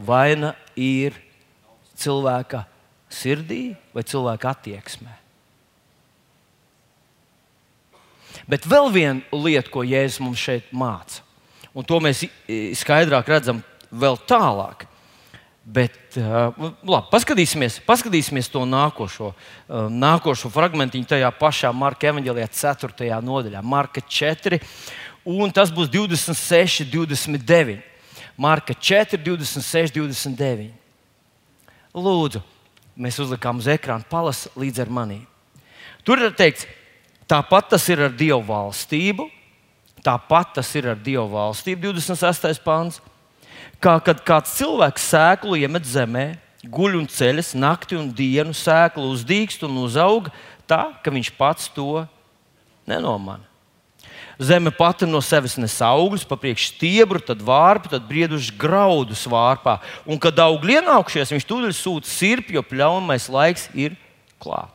[0.02, 1.20] vaina ir
[2.02, 2.64] cilvēka
[3.14, 5.20] sirdī vai cilvēka attieksmē.
[8.50, 11.22] Bet vēl viena lieta, ko Jēzus mums šeit māca,
[11.78, 12.26] un to mēs
[12.80, 13.62] skaidrāk redzam
[13.94, 14.88] vēl tālāk.
[15.64, 16.52] Bet, uh,
[16.84, 23.08] labi, paskatīsimies, paskatīsimies to nākošo, uh, nākošo fragment, tajā pašā Marka evanģēlijā, 4.
[23.24, 24.60] nodaļā, Marka 4
[25.26, 27.82] un tas būs 26, 29.
[28.38, 30.72] Marka 4, 26, 29.
[31.94, 32.42] Lūdzu,
[32.98, 35.20] mēs uzlikām uz ekrāna, palas līdz ar mani.
[36.04, 36.66] Tur ir teikts,
[37.30, 39.28] tāpat tas ir ar Dievu valstību,
[40.04, 42.64] tāpat tas ir ar Dievu valstību, 26.
[42.66, 43.00] pāns.
[43.84, 46.26] Kā kad kāds cilvēks sēklu iemet zemē,
[46.64, 50.30] guļ un ceļas nakti un dienu, sēklu uzdīkst un uzaug
[50.68, 52.06] tā, ka viņš pats to
[52.88, 53.53] nenomana.
[54.41, 59.78] Zeme pati no sevis nes augļus, papriekš stiebru, tad vārpu, tad briedušas graudus vārpā.
[60.10, 63.98] Un, kad augļi ienākušies, viņš tūdaļ sūta sirpi, jo pļaunamais laiks ir
[64.41, 64.74] klāt.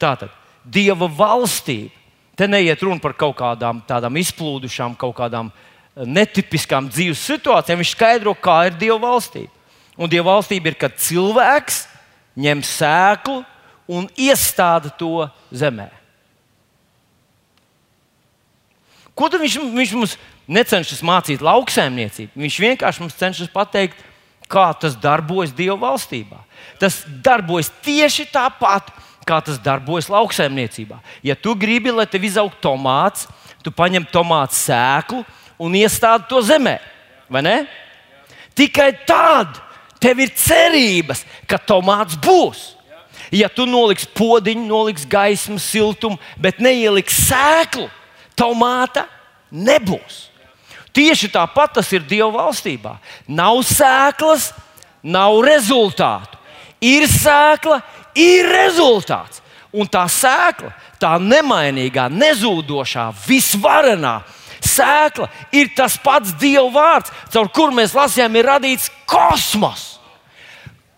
[0.00, 0.34] Tātad
[0.66, 1.94] Dieva valstība.
[2.36, 7.80] Te neiet runa par kaut kādām tādām izplūdušām, kaut kādām eh, netipiskām dzīves situācijām.
[7.80, 9.52] Viņš skaidro, kā ir Dieva valstība.
[9.96, 11.86] Un Dieva valstība ir, kad cilvēks
[12.36, 13.40] ņem sēklu
[13.88, 15.88] un iestāda to zemē.
[19.16, 22.36] Ko tad viņš, viņš mums necenšas mācīt lauksaimniecību?
[22.36, 23.96] Viņš vienkārši mums cenšas pateikt,
[24.52, 26.42] kā tas darbojas Dieva valstībā.
[26.80, 28.92] Tas darbojas tieši tāpat,
[29.26, 31.00] kā tas darbojas lauksaimniecībā.
[31.24, 33.26] Ja tu gribi, lai tev izaugtu tomāts,
[33.64, 35.24] tu paņem tomātu sēklu
[35.58, 36.76] un iestādi to zemē.
[37.32, 37.56] Vai ne?
[38.56, 39.58] Tikai tad
[40.00, 42.74] tev ir cerības, ka tomāts būs.
[43.34, 47.88] Ja tu noliksi podziņu, noliksi gaismu, siltumu, bet neieliksi sēklu,
[48.38, 49.06] tomāta
[49.50, 50.26] nebūs.
[50.96, 52.96] Tieši tāpat tas ir Dieva valstībā.
[53.28, 54.50] Nav sēklas,
[55.04, 56.38] nav rezultātu.
[56.80, 57.82] Ir sēkla,
[58.16, 59.42] ir rezultāts.
[59.76, 60.70] Un tā sēkla,
[61.00, 64.20] tā nemainīgā, nezūdošā, visvarenā
[64.64, 69.96] sēkla ir tas pats Dieva vārds, caur kuru mēs lasījām, ir radīts kosmos.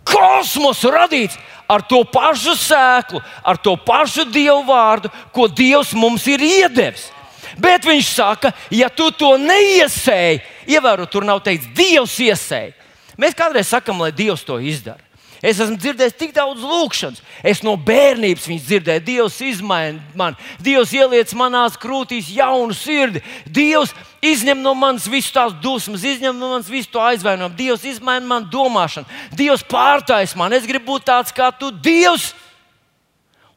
[0.07, 1.37] Kosmos radīts
[1.69, 7.11] ar to pašu sēklu, ar to pašu Dieva vārdu, ko Dievs mums ir iedevis.
[7.59, 12.75] Bet viņš saka, ja tu to neiesēji, ievēro, tur nav teikts, Dievs iesēja.
[13.19, 15.03] Mēs kādreiz sakām, lai Dievs to izdara.
[15.39, 17.21] Es esmu dzirdējis tik daudz lūgšanas.
[17.47, 23.95] Es no bērnības viņas dzirdēju, Dievs izmaina mani, Dievs ieliec manās krūtīs jaunu sirdi, Dievs
[24.23, 28.51] izņem no manis visu tās dusmas, izņem no manis visu to aizvainojumu, Dievs izmaina manu
[28.51, 29.07] domāšanu,
[29.39, 30.59] Dievs pārtaisa man.
[30.59, 32.33] Es gribu būt tāds kā tu, Dievs!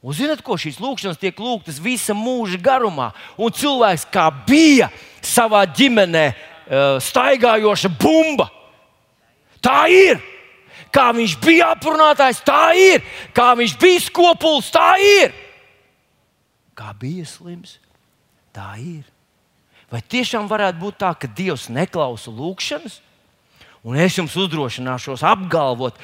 [0.01, 4.87] Un zinot, ko šīs lūkšanas tiek lūgtas visa mūža garumā, un cilvēks kā bija
[5.21, 8.49] savā ģimenē uh, staigājoša bumba.
[9.61, 10.17] Tā ir.
[10.91, 13.05] Kā viņš bija aprunātājs, tā ir.
[13.37, 15.37] Kā viņš bija skopuls, tā ir.
[16.75, 17.77] Kā bija slims,
[18.55, 19.05] tā ir.
[19.91, 22.97] Vai tiešām varētu būt tā, ka Dievs neklausa lūgšanas?
[23.81, 25.95] Un es jums uzdrošināšos apgalvot,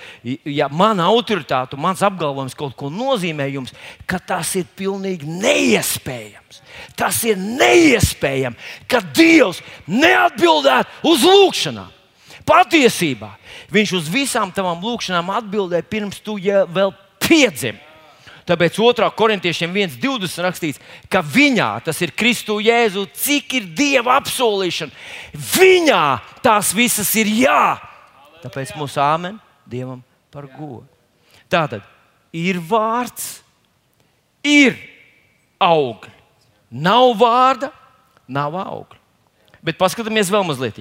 [0.49, 3.75] ja mana autoritāte, mans apgalvojums kaut ko nozīmē jums,
[4.09, 6.63] ka tas ir pilnīgi neiespējams.
[6.97, 8.57] Tas ir neiespējami,
[8.89, 11.93] ka Dievs neatbildētu uz lūgšanām.
[12.47, 13.35] Patiesībā
[13.73, 17.81] Viņš uz visām tavām lūgšanām atbildēja pirms tu ja vēl piedzimi.
[18.47, 19.07] Tāpēc 2.
[19.19, 20.79] korintiešiem 1,20 rakstīts,
[21.11, 24.93] ka viņā, tas ir Kristu Jēzu, cik ir Dieva apsolīšana,
[25.57, 26.03] viņā
[26.45, 27.75] tās visas ir jā.
[28.45, 29.35] Tāpēc mūsu āmen
[29.67, 29.99] Dievam
[30.31, 30.87] par godu.
[31.51, 31.83] Tātad
[32.35, 33.41] ir vārds,
[34.47, 34.77] ir
[35.59, 36.13] augļi.
[36.71, 37.71] Nav vārda,
[38.27, 38.99] nav augļu.
[39.63, 40.79] Bet paskatāmies vēl mazliet.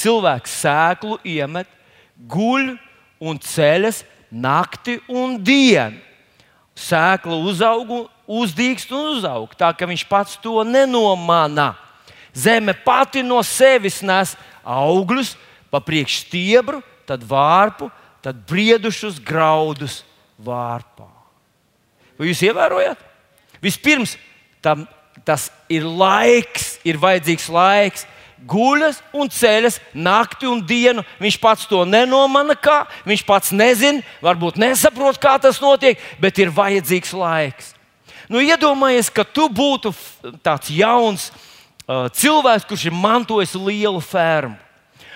[0.00, 1.68] Cilvēks sēklu iemet,
[2.16, 2.74] guļ
[3.20, 4.02] un ceļas
[4.32, 6.00] nakti un dienu.
[6.78, 11.72] Sēkla uzauga, uzdīkst un uzaug, tā ka viņš pats to nenomāna.
[12.32, 14.32] Zeme pati no sevis nes
[14.64, 15.34] augļus,
[15.72, 17.90] pa priekšu stiebru, tad vārpu,
[18.24, 20.00] tad briedušus graudus
[20.40, 21.08] vārpā.
[22.16, 23.00] Vai jūs ievērojat?
[23.62, 24.16] Vispirms
[24.64, 24.86] tam,
[25.26, 28.06] tas ir laiks, ir vajadzīgs laiks,
[28.48, 31.04] guļas un ceļas nakti un dienu.
[31.22, 36.52] Viņš pats to nenomana, kā viņš pats nezina, varbūt nesaprot, kā tas notiek, bet ir
[36.54, 37.72] vajadzīgs laiks.
[38.32, 39.92] Nu, iedomājies, ka tu būtu
[40.44, 44.56] tāds jauns uh, cilvēks, kurš ir mantojis lielu fermu.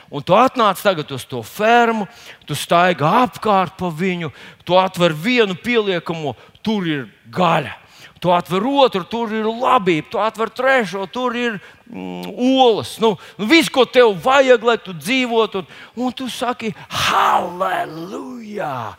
[0.07, 2.07] Un tu atnāc tagad uz to fermu,
[2.47, 4.31] tu staigā apkārt pa viņu,
[4.63, 7.73] tu atver vienu pieliekamo, tur ir gaļa.
[8.21, 12.95] Tu atver otru, tur ir labība, tu atver trešo, tur ir mm, olas.
[13.03, 18.97] Nu, viss, ko tev vajag, lai tu dzīvotu, un, un tu saki, halleluja!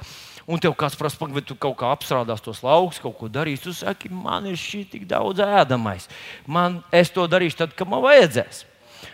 [0.47, 3.65] Un tev kāds prasa, vai tu kaut kā apstrādās tos laukus, kaut ko darīs.
[3.65, 6.07] Tu saki, man ir šī tik daudz ēdamais.
[6.47, 8.63] Man, es to darīšu tad, kad man vajadzēs.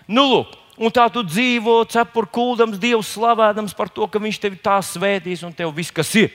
[0.05, 4.61] Nu, lūk, un tā tu dzīvo, cepur kuldams, Dievu slavējams par to, ka Viņš tevi
[4.61, 6.29] tā svētīs un tev viss, kas ir.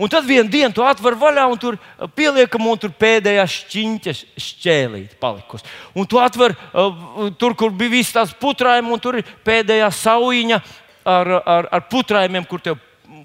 [0.00, 4.14] Un tad vienā dienā tu atver vaļā, un tur uh, pieliekam, un tur pēdējā šķiņķa
[4.40, 5.66] šķēlīte palikusi.
[5.92, 10.62] Un tu atver uh, tur, kur bija visas tās putrājumi, un tur ir pēdējā saujiņa
[11.04, 12.80] ar, ar, ar putrājumiem, kur tev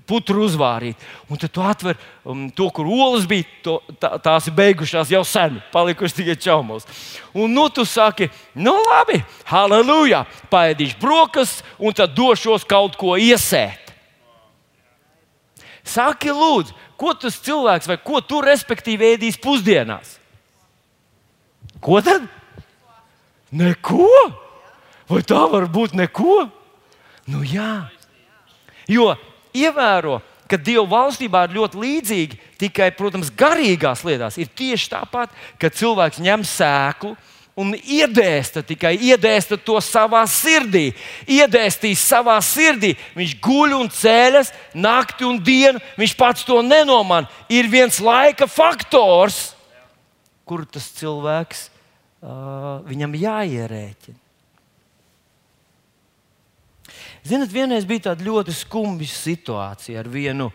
[0.06, 1.00] putru uzvārīt.
[1.30, 5.24] Un tad tu atver um, to, kur olas bija, to, tā, tās ir beigušās jau
[5.28, 6.86] sen, palikušas tikai čaumos.
[7.34, 13.85] Un nu tu saki, nu labi, halleluja, paēdīšu brokastis, un tad došos kaut ko iesēt.
[15.86, 20.18] Saki, lūdzu, ko tas cilvēks vai ko tu respektīvi ēdīs pusdienās?
[21.84, 22.26] Ko tad?
[23.54, 24.10] Neko!
[25.10, 26.48] Vai tā var būt neko?
[27.30, 27.86] Nu, jā.
[28.90, 29.14] Jo
[29.56, 30.20] ievēro,
[30.50, 36.22] ka Dieva valstībā ir ļoti līdzīgi, tikai, protams, garīgās lietās ir tieši tāpat, ka cilvēks
[36.26, 37.16] ņem sēklu,
[37.56, 40.90] un iedēsta tikai iedēsta to savā sirdī.
[41.28, 42.94] Iedēstīs savā sirdī.
[43.16, 45.80] Viņš guļ un ceļas nakti un dienu.
[45.96, 47.32] Viņš pats to nenomāna.
[47.48, 49.54] Ir viens laika faktors,
[50.46, 54.20] kur tas cilvēks uh, viņam jāierēķina.
[57.26, 60.52] Ziniet, vienreiz bija tāda ļoti skumja situācija ar vienu,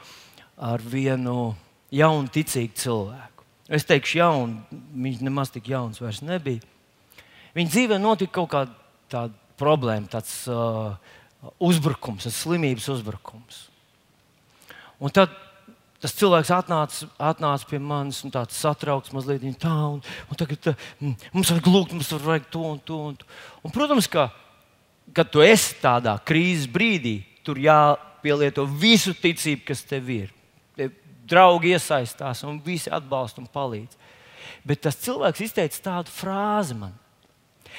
[0.55, 1.57] ar vienu
[1.91, 3.49] jaunu, ticīgu cilvēku.
[3.67, 6.63] Es teikšu, jaunu, viņš nemaz tik jauns vairs nebija.
[7.57, 8.77] Viņa dzīvē notika kaut kāda
[9.11, 10.95] tāda problēma, tāds uh,
[11.63, 13.65] uzbrukums, tas slimības uzbrukums.
[15.01, 15.33] Un tad
[16.01, 20.73] tas cilvēks atnāca, atnāca pie manis un tāds satraukts mazliet tā, un, un tagad tā,
[21.01, 23.01] mm, mums vajag lūgt, mums vajag to un to.
[23.11, 23.29] Un, to.
[23.61, 24.31] un, protams, ka,
[25.17, 30.33] kad tu esi tādā krīzes brīdī, tur jāpielieto visu ticību, kas tev ir.
[30.77, 30.89] Te
[31.29, 34.01] draugi iesaistās un visi atbalsta un palīdz.
[34.65, 36.97] Bet tas cilvēks izteica tādu frāzi man.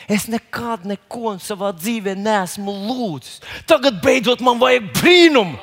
[0.09, 3.41] Es nekad neko savā dzīvē neesmu lūdzis.
[3.69, 5.59] Tagad beidzot man vajag brīnumu.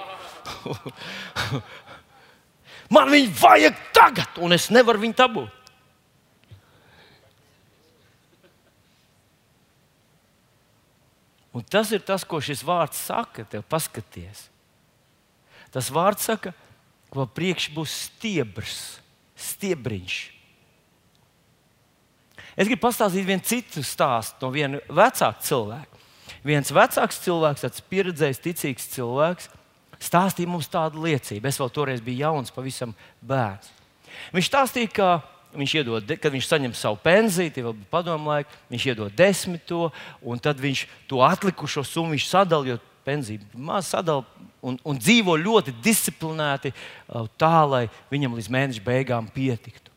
[2.95, 5.55] man viņu vajag tagad, un es nevaru viņu dabūt.
[11.59, 13.43] Un tas ir tas, ko šis vārds saka.
[13.43, 14.47] Tev paskaties.
[15.75, 16.53] Tas vārds saka,
[17.11, 19.01] ka priekš būs stiebrs,
[19.35, 20.38] stiebriņš.
[22.59, 26.01] Es gribu pastāstīt vienu citu stāstu no viena vecāka cilvēka.
[26.47, 29.49] Viens vecāks cilvēks, tāds pieredzējis, ticīgs cilvēks,
[30.03, 31.47] stāstīja mums tādu liecību.
[31.47, 33.71] Es vēl toreiz biju jauns, pavisam bērns.
[34.35, 35.09] Viņš stāstīja, ka
[35.55, 39.89] viņš iedod, kad viņš saņem savu pensiju, tie vēl bija padomu laiki, viņš iedod desmito,
[40.23, 45.75] un tad viņš to atlikušo summu sadalīja, jo pensija maz sadalīja un, un dzīvo ļoti
[45.85, 46.75] disciplinēti,
[47.41, 49.88] tā lai viņam līdz mēneša beigām pietiktu.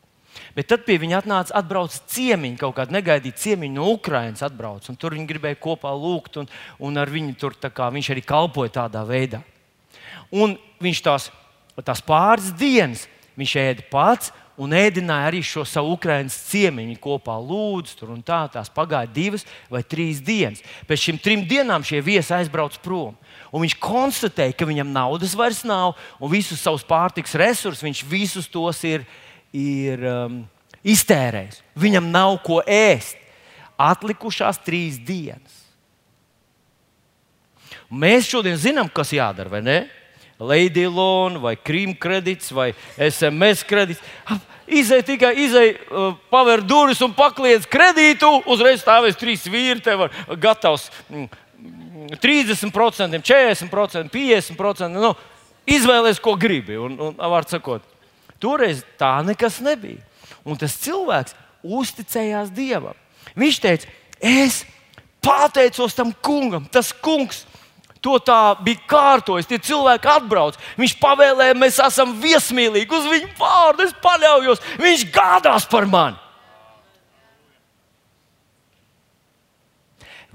[0.56, 4.88] Bet tad pie viņa atnāca atbrauc ciemiņi, kaut kāda negaidīta ciemiņa no Ukrainas atbrauc.
[5.00, 9.06] Tur viņi gribēja kopā lūgt, un, un ar viņu tur kā, viņš arī kalpoja tādā
[9.08, 9.42] veidā.
[10.32, 11.32] Un viņš tās,
[11.84, 13.08] tās pāris dienas
[13.40, 17.96] viņš ēda pats un ēdināja arī šo savu Ukraiņas ciemiņu kopā lūdzu.
[18.00, 20.62] Tur un tā, tās pagāja divas vai trīs dienas.
[20.90, 23.16] Pēc šīm trim dienām šie viesi aizbrauc prom.
[23.52, 28.48] Un viņš konstatēja, ka viņam naudas vairs nav, un visus savus pārtiks resursus viņš visus
[28.52, 29.04] tos ir
[29.56, 30.42] ir um,
[30.84, 31.62] iztērējis.
[31.80, 33.18] Viņam nav ko ēst.
[33.82, 35.58] Atlikušās trīs dienas.
[37.92, 39.80] Mēs šodien zinām, kas jādara, vai ne?
[40.42, 44.02] Lady Loan, vai Krīma kredīts, vai SMS kredīts.
[44.72, 48.30] Izej tikai, izej, uh, paver durvis un pakliedz kredītu.
[48.50, 51.28] Uzreiz stāvēs trīs vīri, tev ir gatavs mm,
[52.24, 54.90] 30%, 40%, 50%.
[54.96, 55.12] Nu,
[55.68, 56.80] izvēlēties, ko gribi.
[56.80, 57.84] Un, un, sakot,
[58.42, 60.02] toreiz tā nekas nebija.
[60.44, 62.98] Un tas cilvēks uzticējās Dievam.
[63.38, 64.64] Viņš teica, es
[65.22, 67.46] pateicos tam kungam, tas kungs
[68.02, 69.46] To tā bija kārtojis.
[69.46, 70.58] Tie cilvēki atbrauc.
[70.82, 72.90] Viņš pavēlēja, mēs esam viesmīlīgi.
[72.98, 74.64] Uz viņu vārdu es paļaujos.
[74.82, 76.18] Viņš gādās par mani.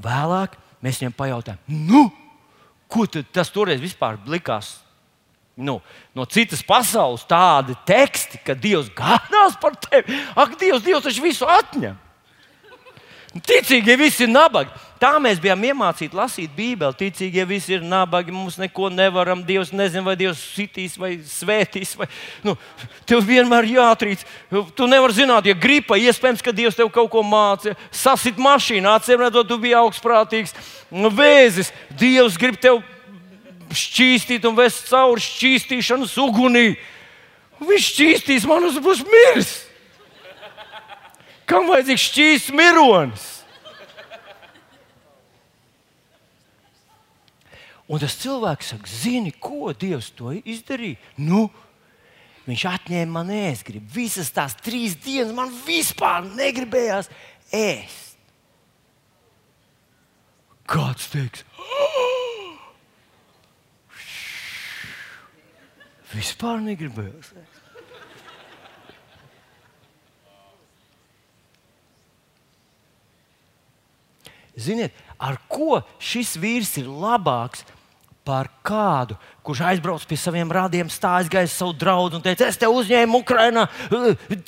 [0.07, 0.55] Vēlāk
[0.85, 2.03] mēs viņam pajautājām, nu,
[2.93, 4.77] ko tas toreiz vispār likās?
[5.57, 5.79] Nu,
[6.13, 10.19] no citas pasaules tādi teksti, ka Dievs gādās par tevi.
[10.37, 11.97] Ak, Dievs, Dievs taču visu atņem.
[13.45, 14.71] Ticīgie visi ir nabagi.
[15.01, 16.97] Tā mēs bijām iemācīti lasīt Bībeli.
[16.97, 19.43] Ticīgie visi ir nabagi, mums neko nevaram.
[19.45, 21.93] Dievs nezina, vai Dievs sitīs vai svētīs.
[22.01, 22.09] Vai,
[22.45, 22.57] nu,
[23.09, 24.25] tev vienmēr jātrīc.
[24.77, 27.77] Tu nevari zināt, ja gripa, iespējams, ka Dievs tev kaut ko mācīja.
[27.93, 30.57] Sasit mašīnā, atcīm redzot, tu biji augstprātīgs.
[30.93, 32.81] Nu, vēzis, Dievs grib tev
[33.75, 36.67] šķīstīt un vest cauri šķīstīšanas ugunī.
[37.63, 39.55] Viņš šķīstīs man uz būs miris.
[41.47, 43.27] Kam vajadzīgs šķīsts mironis?
[47.87, 50.99] Un tas cilvēks saka, zini, ko Dievs to izdarīja?
[51.23, 51.45] Nu,
[52.49, 53.87] viņš atņēma man ēstgribu.
[53.95, 57.13] Visas tās trīs dienas man vispār negribējās
[57.55, 58.19] ēst.
[60.67, 62.36] Kāds teiks, oh!
[66.17, 67.63] Vispār negribējās ēst.
[74.57, 77.67] Ziniet, ar ko šis vīrs ir labāks
[78.27, 79.15] par kādu,
[79.47, 83.67] kurš aizbrauc pie saviem rādiem, stājas gaisa savu draugu un teica, es te uzņēmu Ukraiņā,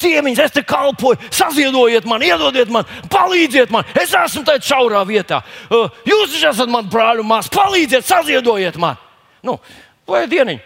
[0.02, 5.44] ciemiņus, es te kalpoju, saziedojiet man, iedodiet man, palīdziet man, es esmu tajā šaurā vietā.
[5.70, 8.98] Jūs taču esat mans brāļu māsas, palīdziet, saziedojiet man.
[9.46, 9.60] Nu,
[10.08, 10.58] vai dieniņ,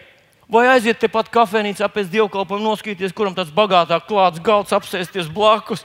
[0.53, 5.81] vai aiziet tepat kafejnīcā pēc dievkalpojuma, noskatīties, kuram tāds bagātāk klāts galds, apsēsties blakus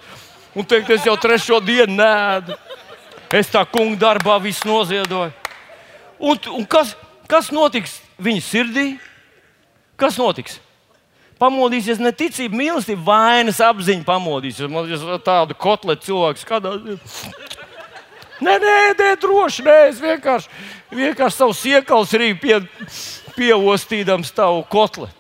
[0.55, 2.57] un teikt, es jau trešo dienu nēdu.
[3.33, 5.35] Es tā kungu darbā visu noziedoju.
[6.19, 6.95] Un, un kas,
[7.29, 8.87] kas notiks viņa sirdī?
[10.01, 10.57] Kas notiks?
[11.39, 14.03] Pamodīsies ne ticība, mīlestība, vainas apziņa.
[14.09, 14.71] Pamodīsies.
[14.73, 16.73] Man ir tāda kotleta cilvēks, kādā.
[18.43, 19.67] Nē, nē, nē, droši.
[19.67, 20.51] Nē, es vienkārši,
[20.95, 22.59] vienkārši savu siekaus rīku pie,
[23.39, 25.15] pieostīdams tavu kotleti.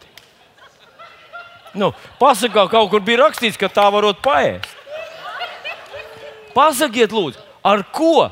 [1.78, 4.74] Nu, pasakā, kaut kur bija rakstīts, ka tā varot paēst.
[6.56, 8.28] Pasakiet, lūdzu, ar ko,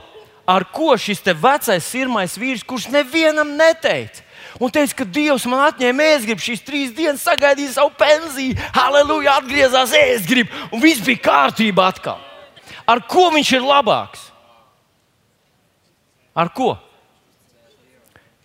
[0.49, 4.25] ar ko šis vecais sirmais vīrs, kurš nevienam neteica,
[4.59, 9.95] un teica, ka Dievs man atņēma ēstgribu, šīs trīs dienas sagaidīja savu pensiju, halleluja, atgriezās
[9.95, 12.19] ēstgribu, un viss bija kārtībā atkal.
[12.87, 14.27] Ar ko viņš ir labāks?
[16.37, 16.75] Ar ko?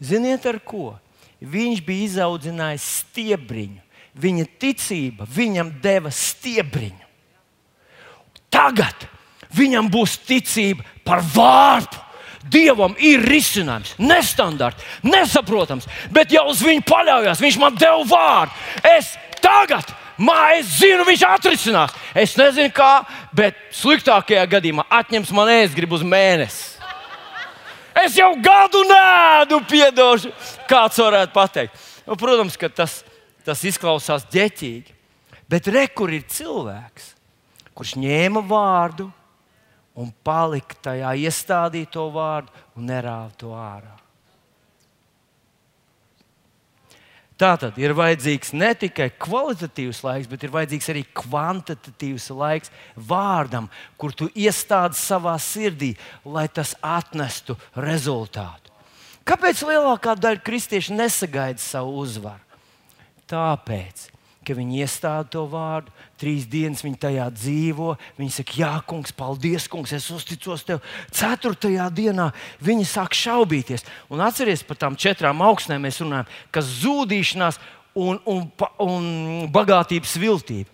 [0.02, 0.96] Ziniet, ar ko?
[1.42, 3.80] Viņš bija izaudzinājis stiebriņu.
[4.22, 7.08] Viņa ticība viņam deva stiebriņu.
[8.52, 9.08] Tagad
[9.56, 12.08] viņam būs ticība par vārdu.
[12.52, 17.42] Dievam ir risinājums, nestandarts, nesaprotams, bet jau uz viņu paļaujas.
[17.42, 18.56] Viņš man deva vārdu.
[18.98, 19.14] Es
[19.44, 21.94] tagad, mā, es zinu, viņš atrisinās.
[22.18, 23.04] Es nezinu, kā,
[23.38, 26.81] bet sliktākajā gadījumā atņems man ēstgribu uz mēnesi.
[27.98, 30.32] Es jau gadu nēdu, piedošu,
[30.70, 31.80] kāds varētu pateikt.
[32.08, 33.02] Nu, protams, ka tas,
[33.46, 34.96] tas izklausās ģeķīgi,
[35.52, 37.12] bet rekur ir cilvēks,
[37.76, 39.10] kurš ņēma vārdu
[40.00, 44.01] un palika tajā iestādīto vārdu un nerāva to ārā.
[47.42, 53.66] Tā tad ir vajadzīgs ne tikai kvalitatīvs laiks, bet ir vajadzīgs arī kvantitatīvs laiks vārdam,
[53.98, 58.70] kur tu iestādi savā sirdī, lai tas atnestu rezultātu.
[59.26, 62.46] Kāpēc lielākā daļa kristiešu nesagaida savu uzvaru?
[63.32, 64.06] Tāpēc,
[64.46, 67.94] ka viņi iestāda to vārdu, trīs dienas viņi tajā dzīvo.
[68.18, 70.82] Viņi saka, Jā, kungs, paldies, kungs, es uzticos tev.
[71.14, 72.32] Ceturtajā dienā
[72.64, 73.86] viņi sāk šaubīties.
[74.10, 77.62] Un atcerieties par tām četrām augstnēm, mēs runājam, kas zudīšanās
[77.94, 78.46] un, un,
[78.82, 79.08] un
[79.54, 80.70] bagātības viltība.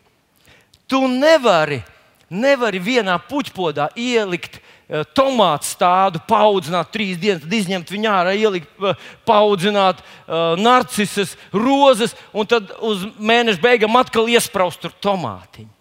[0.88, 1.82] Tu nevari
[2.28, 8.74] Nevari vienā puķpodā ielikt uh, tomātu stādu, paudzināt trīs dienas, tad izņemt viņu ārā, ielikt,
[8.82, 8.98] uh,
[9.28, 15.72] paudzināt uh, narcisus, rozes, un tad uz mēneša beigām atkal iesprāst tur tomātiņu.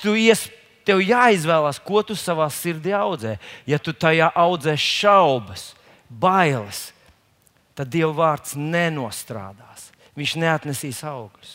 [0.00, 0.46] Tu ies,
[0.88, 3.36] tev jāizvēlās, ko tu savā sirdī audzē.
[3.68, 5.74] Ja tu tajā audzē šaubas,
[6.08, 6.88] bailes,
[7.76, 9.90] tad Dieva vārds nenostrādās.
[10.16, 11.52] Viņš neatnesīs augļus.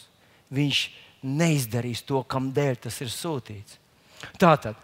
[0.54, 0.84] Viņš
[1.26, 3.80] neizdarīs to, kam dēļ tas ir sūtīts.
[4.42, 4.78] Tātad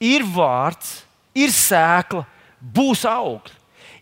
[0.00, 1.00] ir vārds,
[1.36, 2.24] ir sēkla,
[2.60, 3.58] būs augļi.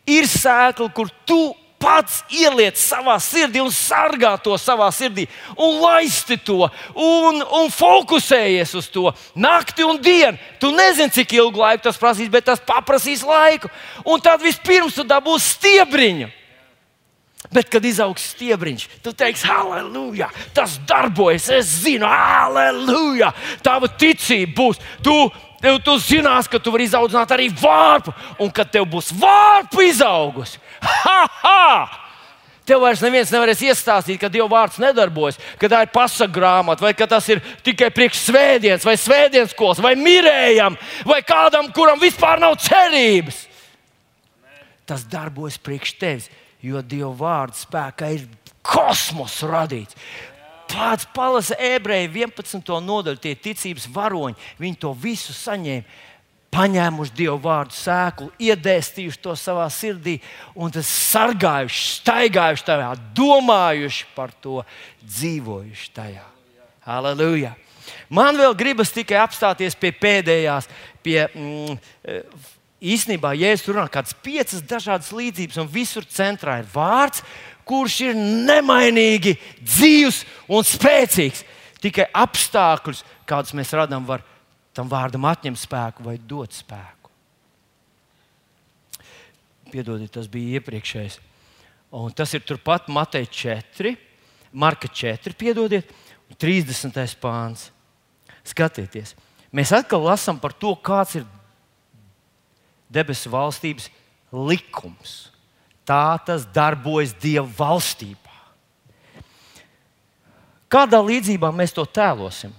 [0.08, 6.38] Ir sēkla, kur tu pats ieliec savā sirdī un sargā to savā sirdī, un laisti
[6.42, 10.38] to, un, un fokusējies uz to nakti un dienu.
[10.58, 13.70] Tu nezini, cik ilgu laiku tas prasīs, bet tas prasīs laiku.
[14.04, 16.32] Un tad vispirms tu dabūsi stiebriņu.
[17.46, 23.30] Bet, kad izaugs stiebriņš, tu teiksi, aleluja, tas darbojas, es zinu, aleluja,
[23.64, 24.80] tava ticība būs.
[25.06, 25.14] Tu,
[25.62, 28.12] tu, tu zinās, ka tu vari izaudzināt arī vārpu,
[28.42, 31.68] un kad tev būs vārpu izaugusi, ha, ha!
[32.68, 36.90] Tev vairs neviens nevarēs iestāstīt, ka Dieva vārds nedarbojas, ka tā ir pasaku grāmata, vai
[36.92, 40.76] ka tas ir tikai priekš svētdienas, vai svētdienas skolas, vai mirējam,
[41.08, 43.46] vai kādam, kuram vispār nav cerības.
[44.84, 46.28] Tas darbojas priekš tevis
[46.62, 48.26] jo Dieva vārda spēkā ir
[48.64, 49.96] kosmos radīts.
[50.68, 52.74] Pats palasa ebreju 11.
[52.84, 56.04] nodaļu, tie ticības varoņi, viņi to visu saņēma.
[56.48, 60.14] Paņēmuši Dieva vārdu sēklu, iedēstījuši to savā sirdī,
[60.56, 64.62] un tas sargājuši, staigājuši tajā, domājuši par to,
[65.04, 66.24] dzīvojuši tajā.
[66.88, 67.52] Halleluja!
[68.08, 70.68] Man vēl gribas tikai apstāties pie pēdējās,
[71.04, 71.76] pie mm,
[72.82, 77.22] īstenībā, ja es runāju kādas piecas dažādas līdzības, un visur centrā ir vārds,
[77.68, 81.44] kurš ir nemainīgi dzīves un spēcīgs.
[81.82, 84.24] Tikai apstākļus, kādus mēs radām, var
[84.74, 87.12] tam vārdam atņemt spēku vai dot spēku.
[89.68, 91.18] Piedodiet, tas bija iepriekšējais.
[91.98, 93.94] Un tas ir turpat Mateja 4,
[94.52, 95.90] Marka 4, piedodiet,
[96.40, 96.96] 30.
[97.20, 97.68] pāns.
[98.48, 99.12] Skatieties,
[99.52, 101.26] mēs atkal lasām par to, kāds ir
[102.92, 103.88] debesu valstības
[104.32, 105.28] likums.
[105.88, 108.28] Tā tas darbojas Dieva valstībā.
[110.68, 112.52] Kādā līdzībā mēs to tēlosim?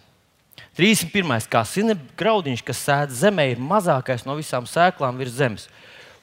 [0.80, 1.46] 31.
[1.52, 5.68] kā sinepes graudiņš, kas sēž zemē, ir mazākais no visām sēklām virs zemes.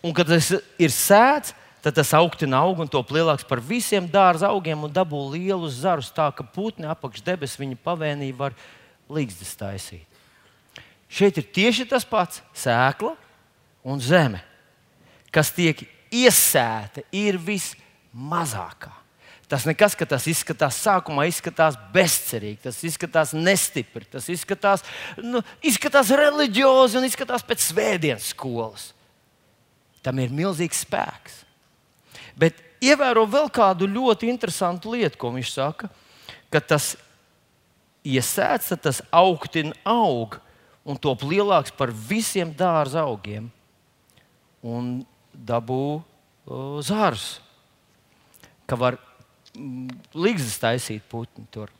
[0.00, 0.48] Un, kad tas
[0.80, 1.52] ir sēdz,
[1.84, 6.08] tad tas augtina aug un top lielāks par visiem dārza augiem un dabū lielus zarus,
[6.10, 8.56] tā ka putni apakš debesis viņa pavēnī var
[9.12, 10.06] līgstas taisīt.
[11.06, 13.14] Šeit ir tieši tas pats- sēkla,
[13.86, 14.42] un zeme,
[15.30, 18.90] kas tiek iesēta, ir vismazākā.
[19.46, 24.82] Tas nekas, ka tas izskatās sākumā, izskatās bezcerīgi, tas izskatās nestipri, tas izskatās,
[25.22, 28.88] nu, izskatās reliģiozi un izskatās pēc svētdienas skolas.
[30.02, 31.44] Tam ir milzīgs spēks.
[32.34, 35.92] Bet ievēro vēl kādu ļoti interesantu lietu, ko viņš saka,
[36.50, 36.96] ka tas
[38.06, 40.40] iesēts, tas augtina aug
[40.86, 43.46] un top lielāks par visiem dārza augiem
[44.66, 44.90] un
[45.32, 47.36] dabū uh, zārus,
[48.66, 48.98] ka var
[49.54, 51.70] mm, līgzdas taisīt putni tur.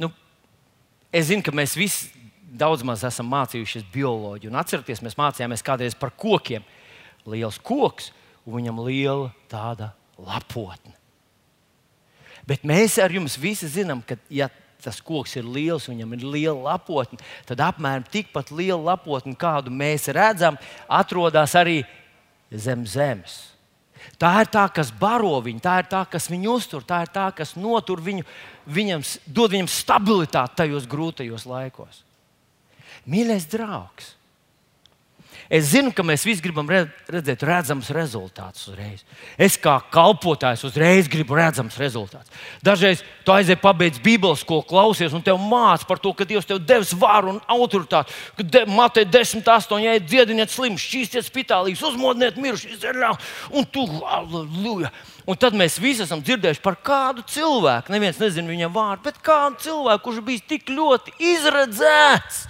[0.00, 0.10] Nu,
[1.14, 2.10] es zinu, ka mēs visi
[2.54, 4.50] daudz maz esam mācījušies bioloģiju.
[4.52, 6.66] Un atcerieties, mēs mācījāmies kādreiz par kokiem.
[7.30, 8.10] Liels koks
[8.44, 10.92] un viņam liela tāda lapotne.
[12.44, 14.50] Bet mēs ar jums visi zinām, ka, ja
[14.84, 17.18] tas koks ir liels, viņam ir liela lapotne,
[17.48, 20.58] tad apmēram tikpat liela lapotne, kādu mēs redzam,
[20.88, 21.82] atrodas arī
[22.52, 23.54] zem zemes.
[24.20, 27.30] Tā ir tā, kas baro viņu, tā ir tā, kas viņu uztur, tā ir tā,
[27.36, 28.26] kas notur viņu,
[28.68, 32.02] viņam, dod viņam stabilitāti tajos grūtajos laikos.
[33.08, 34.12] Mīļais draugs!
[35.52, 39.04] Es zinu, ka mēs visi gribam redzēt redzamus rezultātus uzreiz.
[39.36, 42.32] Es kā kalpotājs uzreiz gribu redzamus rezultātus.
[42.64, 46.62] Dažreiz tu aizēji pabeigts Bībeles skolu, klausies, un tev mācās par to, ka Dievs tev
[46.64, 48.14] devis varu un autoritāti.
[48.38, 52.84] Kad de, Matei 10, 8, ja dziediniet slimu, šķīstiet spitālīgus, uzmodiniet mirušus,
[53.52, 54.92] un tu, aleluja!
[55.24, 59.62] Un tad mēs visi esam dzirdējuši par kādu cilvēku, neviens nezina viņa vārdu, bet kādu
[59.64, 62.44] cilvēku, kurš bija tik ļoti izredzēts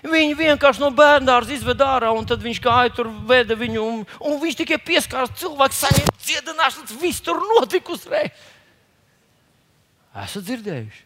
[0.00, 4.38] Viņi vienkārši no bērnās izveda ārā, un tad viņš gāja tur, veda viņu, un, un
[4.40, 8.48] viņš tikai pieskārās cilvēku, saņēma dziedināšanas, viss tur notika uzreiz.
[10.24, 11.04] Esat dzirdējuši?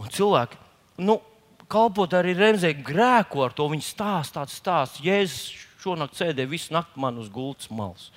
[0.00, 0.60] Un cilvēki,
[1.06, 1.18] nu,
[1.70, 5.00] kalpot arī Remzē grēko ar to, viņi stāsta tāds stāsts.
[5.04, 8.10] Jēzus šonakt sēdēja visu nakti man uz gultas malas.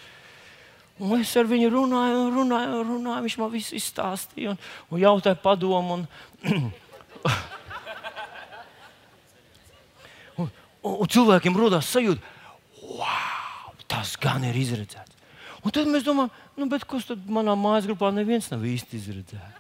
[1.02, 3.26] Un es ar viņu runāju, runāju, runāju.
[3.26, 4.60] Viņš man visu izstāstīja un,
[4.94, 6.04] un jautāja padomu.
[6.04, 6.08] Un,
[10.84, 12.36] un, un, cilvēkiem radās sajūta,
[13.00, 15.12] wow, tas gan ir izredzēts.
[15.64, 19.60] Un tad mēs domājam, nu, kas tad manā mājas grupā neviens nav īsti izredzēts.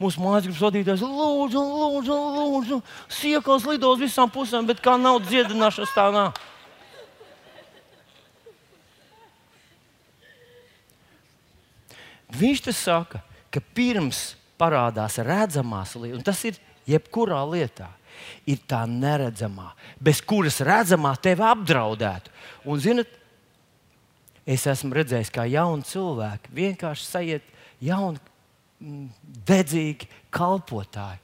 [0.00, 2.78] Mūsu mājas grupas vadītājs lūdzu, lūdzu, lūdzu,
[3.12, 6.38] siekās lido uz visām pusēm, bet kā nav dziedināšanas tā nav.
[12.40, 13.20] Viņš te saka,
[13.52, 16.56] ka pirms parādās redzamās lietas, un tas ir
[16.88, 17.90] jebkurā lietā,
[18.48, 22.32] ir tā neredzamā, bez kuras redzamā tevi apdraudētu.
[22.68, 23.10] Un, zinat,
[24.46, 27.50] es esmu redzējis, kā jauni cilvēki vienkārši sajiet
[27.84, 28.20] jauni,
[28.80, 29.10] mm,
[29.48, 31.20] dedzīgi kalpotāji.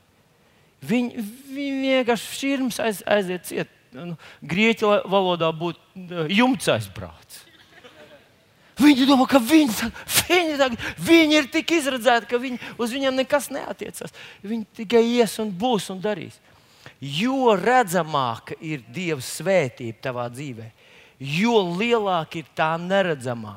[0.87, 1.25] Viņi,
[1.57, 3.73] viņi vienkārši šķirms aiz, aiziet ciet.
[3.97, 4.13] Nu,
[4.45, 7.47] grieķu valodā būtu jumts aizbraucis.
[8.77, 9.89] Viņi domā, ka viņi,
[10.29, 14.13] viņi, viņi ir tik izredzēti, ka viņi, uz viņiem nekas neatiecas.
[14.45, 16.37] Viņi tikai ies un būs un darīs.
[17.01, 20.71] Jo redzamāka ir Dieva svētība tavā dzīvē,
[21.21, 23.57] jo lielāka ir tā neredzamā.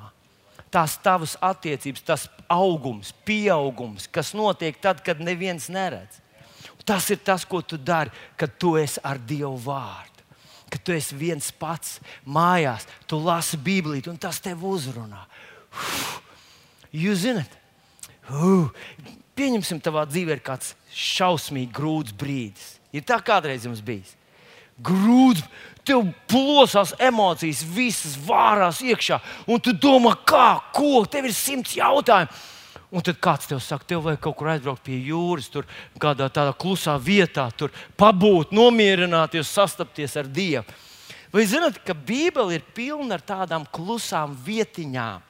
[0.70, 6.20] Tās tavas attiecības, tas augums, pieaugums, kas notiek tad, kad neviens neredz.
[6.86, 10.10] Tas ir tas, ko tu dari, kad tu esi ar Dievu vārdu
[10.70, 15.26] ka tu esi viens pats mājās, tu lasi Bībeli, un tas tev uzrunā.
[15.74, 16.20] Uf,
[16.94, 17.56] jūs zinat,
[18.30, 18.70] uf,
[19.38, 22.76] pieņemsim, tavā dzīvē ir kāds šausmīgi grūts brīdis.
[22.96, 24.16] Ir tā kādreiz jums bijis.
[24.80, 25.44] Grūts,
[25.86, 29.20] tev plosās emocijas, visas vārās iekšā,
[29.50, 32.32] un tu domā, kā, ko, tev ir simts jautājumu.
[32.90, 35.68] Un tad kāds tev saka, tev vajag kaut kur aizbraukt pie jūras, tur
[36.02, 37.70] kādā tādā klusā vietā, tur
[38.00, 40.66] pabūt, nomierināties, sastapties ar Dievu.
[41.30, 45.22] Vai zināt, ka Bībele ir pilna ar tādām klusām vietiņām,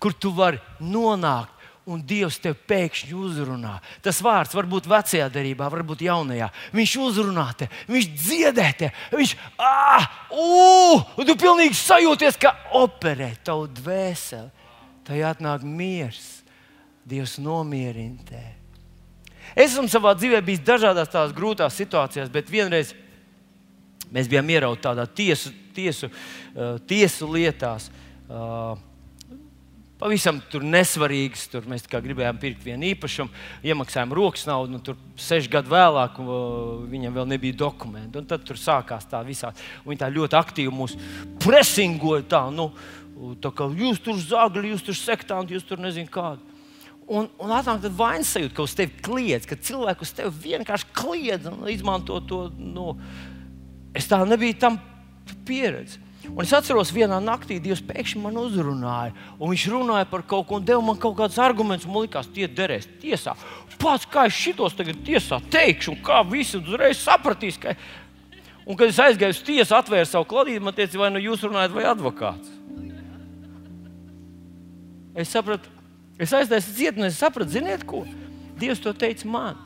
[0.00, 1.52] kur tu vari nonākt,
[1.88, 3.78] un Dievs tev pēkšņi uzrunā.
[4.04, 6.50] Tas vārds var būt vecajā darbā, varbūt jaunajā.
[6.76, 9.34] Viņš uzrunā te, viņš dziedē te, viņš
[9.64, 14.50] ah, uh, un tu pilnīgi sajūties, ka operē tavu dvēseli.
[15.08, 16.42] Tai atnāk miers
[17.08, 18.56] Dievs nomierina tevi.
[19.56, 22.92] Es esmu savā dzīvē bijis dažādās tādās grūtās situācijās, bet vienreiz
[24.12, 27.88] mēs bijām ierauti tādā tiesu, tiesu, uh, tiesu lietās.
[28.28, 28.76] Uh,
[29.98, 31.48] Pavisam tur nesvarīgs.
[31.50, 33.32] Tur mēs gribējām pirkt vienu īpašumu,
[33.66, 34.76] iemaksājām rokas naudu.
[34.76, 38.22] Nu, tur seši gadi vēlāk uh, viņam vēl nebija dokumentu.
[38.22, 39.50] Un tad tur sākās tā visā.
[39.86, 40.94] Viņi tā ļoti aktīvi mūs
[41.42, 42.28] presingoja.
[42.30, 42.70] Tā, nu,
[43.42, 46.54] tā kā jūs tur zāģi, jūs tur sektanti, jūs tur nezināt kādu.
[47.08, 50.90] Un, un atnāk tāda vainas sajūta, ka uz tevi kliedz, ka cilvēki uz tevi vienkārši
[50.94, 52.42] kliedz un izmanto to.
[52.60, 52.92] Nu,
[53.96, 54.76] es tā nebiju tam
[55.48, 56.04] pieredzējis.
[56.34, 59.14] Un es atceros, vienā naktī Dievs pēkšņi man uzrunāja.
[59.40, 61.88] Viņš runāja par kaut ko un deva man kaut kādus argumentus.
[61.88, 63.34] Man liekas, tie derēs tiesā.
[63.78, 67.60] Pats kā es šitos tagad tiesā teikšu, un kā visi uzreiz sapratīs.
[67.62, 67.74] Ka...
[68.68, 71.72] Un, kad es aizgāju uz tiesu, atvēru savu kladīti, man teica, vai nu jūs runājat,
[71.72, 72.54] vai advokāts.
[75.18, 75.72] Es sapratu,
[76.18, 78.02] Es aizdevu cietumā, es sapratu, ziniet, ko
[78.58, 79.58] Dievs to teica man.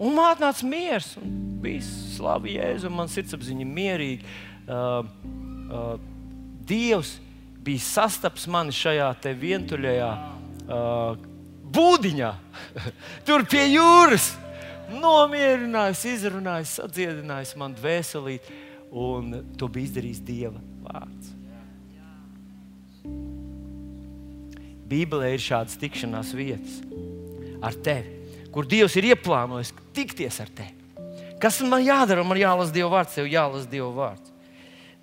[0.00, 4.28] Un man atnāca miers, un viss slavu Jēzu, un man sirdsapziņa mierīga.
[4.70, 5.02] Uh,
[5.74, 5.96] uh,
[6.70, 7.16] Dievs
[7.64, 9.08] bija sastaps mani šajā
[9.40, 11.16] vientuļajā uh,
[11.74, 12.30] būdiņā,
[13.26, 14.36] tur pie jūras.
[14.90, 18.46] Nomierinājis, izrunājis, sadziedinājis man dvēselīt,
[18.90, 21.34] un to bija izdarījis Dieva vārds.
[24.90, 26.80] Bībelē ir šādas tikšanās vietas
[27.62, 28.16] ar tevi,
[28.50, 30.74] kur Dievs ir ieplānojis tikties ar tevi.
[31.40, 32.26] Kas man jādara?
[32.26, 34.29] Man jālasa Dieva vārds, tev jālasa Dieva vārds.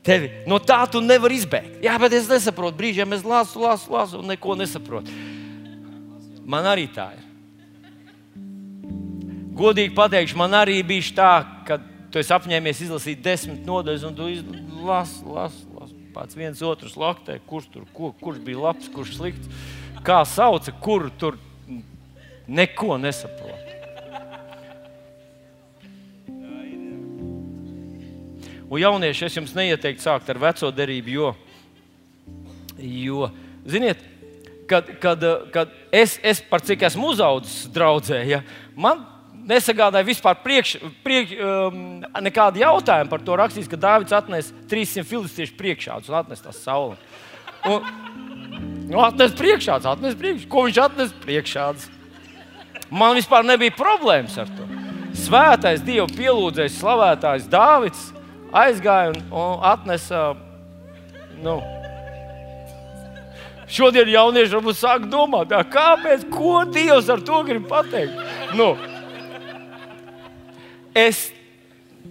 [0.07, 0.31] Tevi.
[0.47, 1.81] No tā tu nevari izbēgt.
[1.83, 2.77] Jā, bet es nesaprotu.
[2.79, 5.11] Brīžiem es lasu, lasu, lasu un neko nesaprotu.
[6.47, 7.25] Man arī tā ir.
[9.57, 11.31] Godīgi pateikšu, man arī bija tā,
[11.67, 11.79] ka
[12.13, 14.29] tu apņēmies izlasīt desmit nodaļas, un tu
[14.85, 15.97] lasi, lasi, lasi.
[16.15, 19.51] Pats viens otrs laktē, kurš tur, kur, kurš bija labs, kurš slikts
[20.07, 21.37] kā sauca, kur tur
[22.47, 23.66] neko nesaprot.
[28.67, 31.29] Un jaunieši, es jums neieteiktu sākt ar veco derību, jo,
[32.77, 33.29] jo
[33.67, 34.01] ziniet,
[34.67, 38.41] kad, kad, kad es, es par cik esmu uzaugusi draudzē, ja,
[38.75, 39.05] man
[39.47, 41.79] nesagādāja vispār priekš, priekš, um,
[42.25, 46.99] nekādu jautājumu par to rakstīt, ka Dārvids atnesa 300 filistiešu priekšādus un atnesa tās sauli.
[47.67, 47.87] Un,
[48.87, 50.47] Nu, atnes priekšā, atnes priekšā.
[50.51, 51.67] Ko viņš atnes priekšā?
[52.87, 54.67] Man vispār nebija problēmas ar to.
[55.17, 58.05] Svētais Dieva pielūdzējs, slavētājs Dāvids
[58.55, 60.27] aizgāja un, un atnesa.
[61.43, 61.59] Nu,
[63.67, 68.15] Šodien jaunieši varbūt sāk domāt, tā, kāpēc, ko Dievs ar to grib pateikt.
[68.55, 68.69] Nu,
[70.95, 71.27] es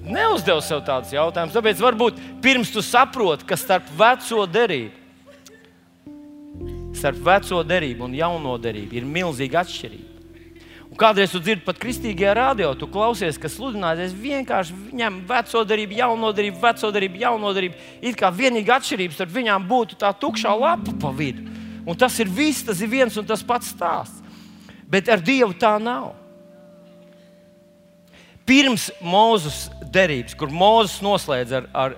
[0.04, 4.92] neuzdevu sev tādus jautājumus, tāpēc varbūt pirms tu saproti, ka starp veco derību,
[6.96, 10.15] starp veco derību un jauno derību ir milzīga atšķirība.
[10.96, 16.30] Kādreiz tu dzirdi pat kristīgajā radio, tu klausies, ka sludinātājs vienkārši ņem veco darību, jauno
[16.32, 17.80] darību, veco darību, jauno darību.
[18.00, 21.44] It kā vienīgā atšķirība starp viņām būtu tā tukšā lapa pa vidu.
[21.86, 24.24] Un tas ir viss, tas ir viens un tas pats stāsts.
[24.88, 26.14] Bet ar Dievu tā nav.
[28.46, 31.96] Pirms Mozus derības, kur Mozus noslēdz ar, ar,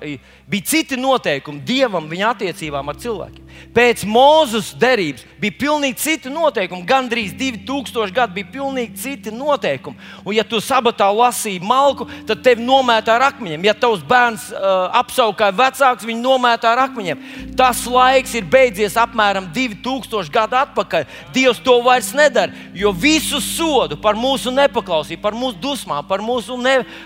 [0.49, 3.49] bija citi noteikumi Dievam, viņa attiecībām ar cilvēkiem.
[3.75, 6.87] Pēc Mozus derības bija pilnīgi citi noteikumi.
[6.89, 9.99] Gan drīz 2000 gadi bija pilnīgi citi noteikumi.
[10.25, 13.67] Un, ja tu sabatā lasīji malku, tad tevi nomētā ar akmeņiem.
[13.67, 17.25] Ja tavs bērns uh, apsaukāja vecāks, viņu nomētā ar akmeņiem.
[17.59, 21.07] Tas laiks ir beidzies apmēram 2000 gadu atpakaļ.
[21.35, 26.38] Dievs to vairs nedara, jo visu sodu par mūsu nepaklausību, par mūsu dusmām, par mūsu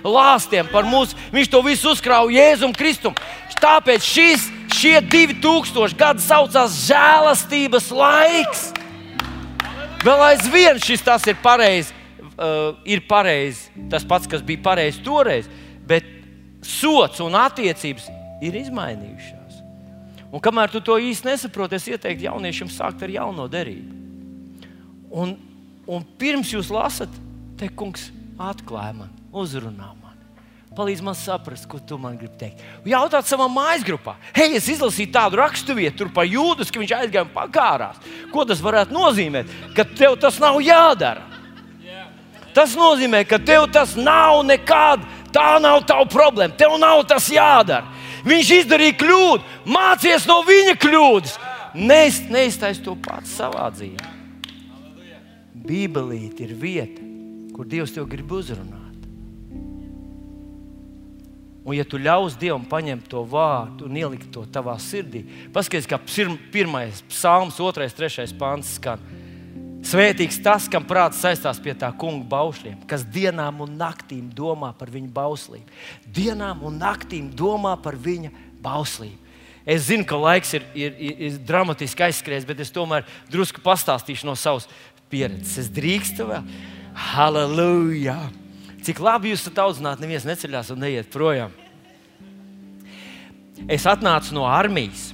[0.05, 3.17] lāstiem, par mūsu, viņš to visu uzkrāja Jēzum Kristum.
[3.63, 8.65] Tāpēc šis, šie 2000 gadi saucās žēlastības laiks.
[10.03, 11.95] Vēl aizvien šis tas ir pareizi.
[12.33, 15.47] Uh, ir pareizi tas pats, kas bija pareizi toreiz,
[15.87, 16.07] bet
[16.65, 18.09] sots un attiecības
[18.43, 19.61] ir izmainījušās.
[20.33, 24.01] Un kamēr tu to īsti nesaproti, es ieteiktu jauniešiem sākt ar jauno derību.
[25.13, 25.37] Un,
[25.85, 27.13] un pirms jūs lasat,
[27.61, 28.09] te kungs
[28.41, 30.13] atklāja man, uzrunā man.
[30.73, 32.63] Palīdz man saprast, ko tu man gribi teikt.
[32.89, 37.35] Jautāt savā mājas grupā, hei, es izlasīju tādu raksturvietu par jūdas, ka viņš aizgāja un
[37.35, 38.01] pakārās.
[38.33, 39.53] Ko tas varētu nozīmēt?
[39.77, 41.29] Ka tev tas nav jādara.
[42.57, 46.57] Tas nozīmē, ka tev tas nav nekāda, tā nav tava problēma.
[46.57, 47.89] Tev nav tas jādara.
[48.29, 51.39] Viņš izdarīja kļūdu, mācies no viņa kļūdas.
[51.75, 54.13] Neiztais to pats savā dzīvē.
[55.63, 57.09] Bībelīte ir vieta,
[57.57, 58.82] kur Dievs tev grib uzrunāt.
[61.63, 65.23] Un, ja tu ļaus Dievam paņemt to vārdu un ielikt to tavā sirdī,
[65.55, 66.01] paskaties, kā
[66.51, 69.03] pirmais psalms, otrais, trešais pāns skan.
[69.87, 74.91] Svētīgs tas, kam prāts saistās pie tā kunga baušļiem, kas dienām un naktīm domā par
[74.95, 75.81] viņa bauslību.
[76.07, 78.31] Dienām un naktīm domā par viņa
[78.63, 79.19] bauslību.
[79.67, 84.27] Es zinu, ka laiks ir, ir, ir, ir dramatiski aizskries, bet es tomēr drusku pastāstīšu
[84.27, 84.67] no savas
[85.11, 85.67] pieredzes.
[85.67, 86.47] Es drīkstu vēl.
[87.13, 88.42] Halleluja!
[88.83, 91.53] Cik labi jūs esat audzināti, neviens neceļās un neiet projām.
[93.71, 95.13] Es atnācu no armijas.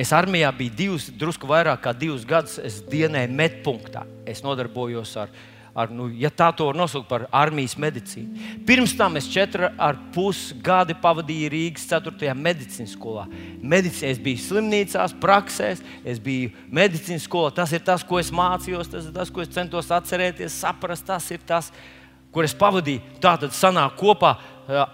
[0.00, 2.56] Es armijā biju divus, drusku vairāk kā divus gadus.
[2.56, 4.06] Es dienēju medpunktā.
[4.24, 5.34] Es nodarbojos ar,
[5.76, 8.48] ar nu, ja tā to var nosaukt par armijas medicīnu.
[8.64, 12.32] Pirms tam es četru ar pus gadi pavadīju Rīgas 4.
[12.32, 13.26] medicīnas skolā.
[13.60, 17.52] Medicīna, es biju slimnīcās, praksēs, es biju medicīnas skolā.
[17.60, 21.10] Tas ir tas, ko es mācījos, tas ir tas, ko es centos atcerēties, saprast.
[21.12, 22.00] Tas ir tas, kas
[22.32, 24.36] kur es pavadīju, tātad sanāk kopā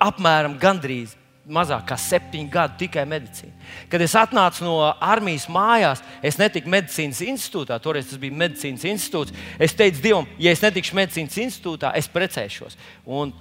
[0.03, 1.15] apmēram gandrīz
[1.49, 3.55] mazāk kā septiņi gadi tikai medicīna.
[3.89, 9.35] Kad es atnācu no armijas mājās, es netiku medicīnas institūtā, toreiz tas bija medicīnas institūts.
[9.59, 12.79] Es teicu Dievam, ja es netikšu medicīnas institūtā, es precēšos.
[13.07, 13.33] Un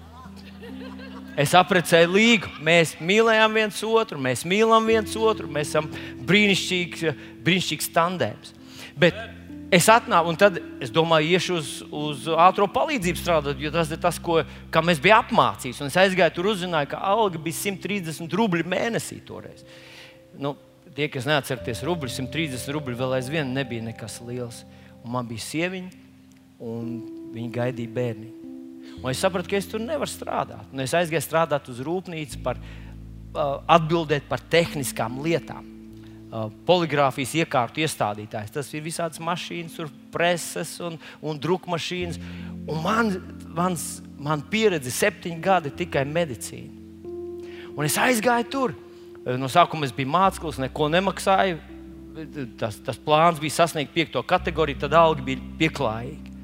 [1.37, 2.49] Es aprecēju līgu.
[2.65, 5.85] Mēs mīlējām viens otru, mēs mīlam viens otru, mēs esam
[6.25, 7.03] brīnišķīgs,
[7.45, 8.55] brīnišķīgs tandēms.
[8.97, 9.19] Bet
[9.67, 13.99] Es atnācu, un tad es domāju, iešu uz, uz ātrā palīdzību strādāt, jo tas ir
[13.99, 14.39] tas, ko
[14.87, 15.83] mēs bijām apmācīti.
[15.83, 19.65] Es aizgāju tur, uzzināju, ka alga bija 130 rubļi mēnesī toreiz.
[20.39, 20.55] Nu,
[20.95, 24.63] tie, kas neatcerieties, rubļi, 130 rubļi vēl aizvien nebija nekas liels.
[25.03, 26.03] Un man bija sieviņa,
[26.63, 26.91] un
[27.35, 28.33] viņa gaidīja bērnu.
[29.01, 30.71] Un es sapratu, ka es tur nevaru strādāt.
[30.71, 35.76] Un es aizgāju strādāt uz rūpnīcu, par, uh, atbildēt par tehniskām lietām.
[36.27, 38.51] Uh, poligrāfijas iekārtu iestādītājs.
[38.51, 39.77] Tas ir visādas mašīnas,
[40.11, 42.17] preses un, un drukmašīnas.
[42.67, 43.13] Un man,
[43.55, 43.85] mans,
[44.19, 46.73] man pieredze septiņi gadi tikai medicīna.
[47.77, 48.75] Un es aizgāju tur.
[49.23, 51.61] Uh, no sākuma es biju māceklis, neko nemaksāju.
[52.59, 56.35] Tas, tas plāns bija sasniegt piekto kategoriju, tad alga bija pieklājīga.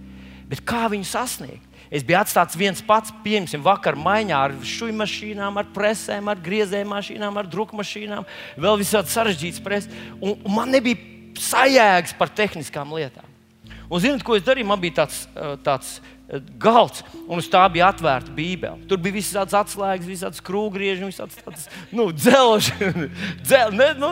[0.47, 1.72] Bet kā viņu sasniegt?
[1.93, 6.87] Es biju atstāts viens pats, pieņemsim, vakar maiņā ar šūnu mašīnām, ar presēm, ar griezēju
[6.89, 8.25] mašīnām, ar druku mašīnām,
[8.57, 9.93] vēl visādi sarežģīts preses.
[10.17, 10.97] Un, un man nebija
[11.37, 13.29] sajēgas par tehniskām lietām.
[13.93, 17.61] Un zinot, ko es darīju, man bija tāds, eh, tāds eh, galds, un uz tā
[17.69, 18.87] bija atvērta Bībele.
[18.89, 22.73] Tur bija visādas atslēgas, visādas krūgrieži, visādas tādas, nu, dzelži,
[23.45, 24.09] dzel, ne, nu,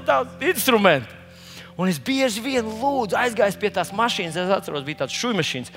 [0.51, 1.17] instrumenti.
[1.81, 5.73] Un es bieži vien lūdzu, aizgājis pie tās mašīnas, es atceros, bija tāds šūnu mašīnas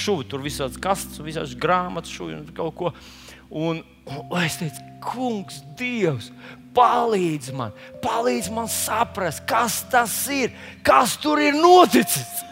[0.00, 2.92] šuvu tur visādas kastes, visādas grāmatas, šuvu un kaut ko.
[3.50, 6.32] Un, un es teicu, Kungs, Dievs,
[6.76, 10.54] palīdz man, palīdz man saprast, kas tas ir,
[10.86, 12.42] kas tur ir noticis.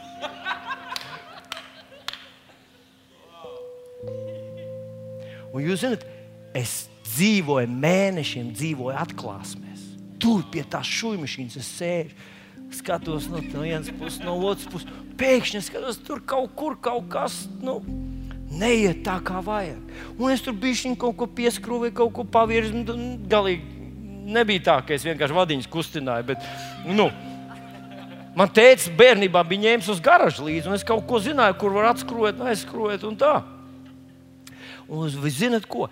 [5.55, 6.03] Un jūs zināt,
[6.57, 6.85] es
[7.15, 9.83] dzīvoju mēnešiem, dzīvoju atklāsmēs.
[10.23, 12.17] Tur pie tās šūmašīnas es sēžu,
[12.75, 14.91] skatos no, no vienas puses, no otras puses.
[15.19, 17.45] Pēkšņi skatos, tur kaut kur kaut kas.
[17.63, 17.81] Nu,
[18.55, 19.81] Neiet tā, kā vajag.
[20.15, 22.85] Un es tur biju kaut ko pieskrūvēju, kaut ko pavirzu.
[23.31, 23.75] Galīgi
[24.31, 26.27] nebija tā, ka es vienkārši vadiņus kustināju.
[26.29, 26.45] Bet,
[26.87, 27.09] nu,
[28.39, 31.91] man teica, bērnībā bija ņēmis uz garažu līdzi, un es kaut ko zināju, kur var
[31.93, 33.35] atskrūvēt, aizskrūvēt un tā.
[34.89, 35.89] Un jūs zināt, ko?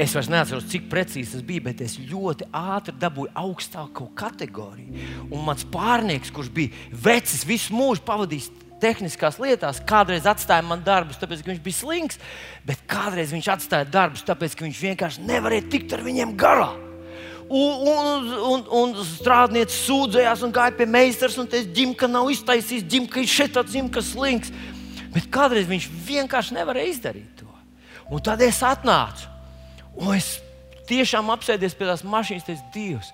[0.00, 5.04] Es vairs neatceros, cik precīzi tas bija, bet es ļoti ātri dabūju augstāko kategoriju.
[5.28, 8.48] Un mans pārnieks, kurš bija vecs, visu mūžu pavadījis
[8.80, 12.20] tehniskās lietās, kādreiz atstāja man darbus, tāpēc, ka viņš bija slings,
[12.64, 16.70] bet kādreiz viņš atstāja darbus, tāpēc, ka viņš vienkārši nevarēja tikt ar viņiem garā.
[17.50, 22.86] Un, un, un, un strādnieks sūdzējās un gāja pie meistars un teica, ģimka nav iztaisījis,
[22.92, 24.52] ģimka ir šeit tāds ģimka slings.
[25.10, 27.49] Bet kādreiz viņš vienkārši nevarēja izdarīt to.
[28.10, 29.28] Un tad es atnācu.
[30.00, 30.36] Un es
[30.90, 33.10] tiešām apsēdies pie tās mašīnas, teicu, Dievs,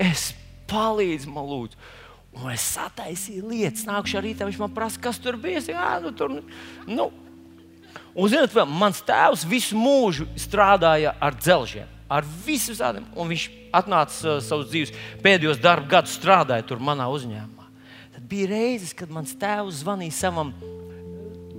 [0.00, 0.32] es
[0.70, 1.78] palīdzu man lūdzu.
[2.40, 5.60] Un es sataisīju lietas, nākuši arī tā, viņš man prasa, kas tur bija.
[5.68, 6.38] Jā, nu, tur,
[6.88, 7.10] nu.
[8.12, 13.08] Un, zinot, vēl, mans tēvs visu mūžu strādāja ar dzelžiem, ar visiem tādiem.
[13.16, 17.68] Viņš atnāca uh, savus dzīves pēdējos darba gadus, strādāja tur manā uzņēmumā.
[18.16, 20.52] Tad bija reizes, kad mans tēvs zvanīja savam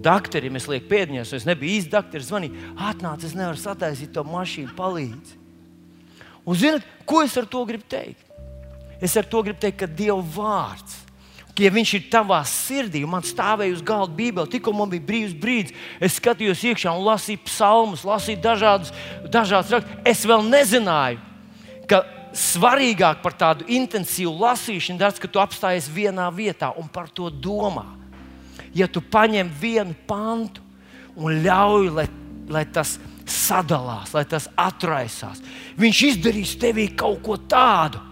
[0.03, 4.75] doktoram, es lieku pēdiņās, es nebiju īsti doktors, zvanīja, atnāc, es nevaru sataisīt to mašīnu,
[4.77, 5.39] palīdzi.
[6.43, 8.19] Un zinot, ko es ar to gribu teikt?
[9.03, 10.99] Es ar to gribu teikt, ka Dieva vārds.
[11.59, 15.35] Ja viņš ir tavā sirdī, un man stāvēja uz galda Bībeli, tikko man bija brīvs
[15.37, 18.89] brīdis, es skatījos iekšā un lasīju psalmus, lasīju dažādus,
[19.29, 19.99] dažādus rakstus.
[20.09, 21.21] Es vēl nezināju,
[21.85, 22.01] ka
[22.33, 27.29] svarīgāk par tādu intensīvu lasīšanu ir tas, ka tu apstājies vienā vietā un par to
[27.29, 27.85] domā
[28.75, 30.61] ja tu paņem vienu pantu
[31.15, 32.07] un ļauj, lai,
[32.49, 32.97] lai tas
[33.29, 35.43] sadalās, lai tas atraisās,
[35.79, 38.09] viņš izdarīs tevī kaut ko tādu.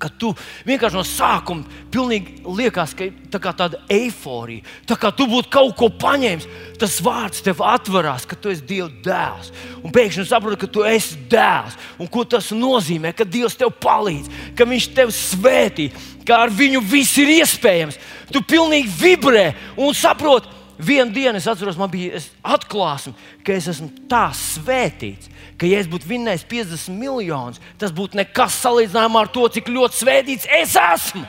[0.00, 0.30] Ka tu
[0.64, 5.74] vienkārši no sākuma pilnīgi liekas, ka tā kā tāda eiforija, tā kā tu būtu kaut
[5.76, 6.46] ko paņēmis,
[6.80, 9.50] tas vārds tev atverās, ka tu esi Dieva dēls.
[9.84, 11.76] Un pēkšņi saproti, ka tu esi dēls.
[12.00, 13.12] Un ko tas nozīmē?
[13.12, 15.90] Ka Dievs tev palīdz, ka Viņš tev svētī,
[16.24, 18.00] ka ar viņu viss ir iespējams.
[18.30, 19.46] Tu pilnīgi vibrē
[19.78, 20.58] un saproti.
[20.80, 23.12] Vienu dienu es atceros, man bija atklāsme,
[23.44, 25.28] ka es esmu tā svētīts,
[25.60, 30.00] ka, ja es būtu vinnējis 50 miljonus, tas būtu nekas salīdzinājumā ar to, cik ļoti
[30.00, 31.26] svētīts es esmu.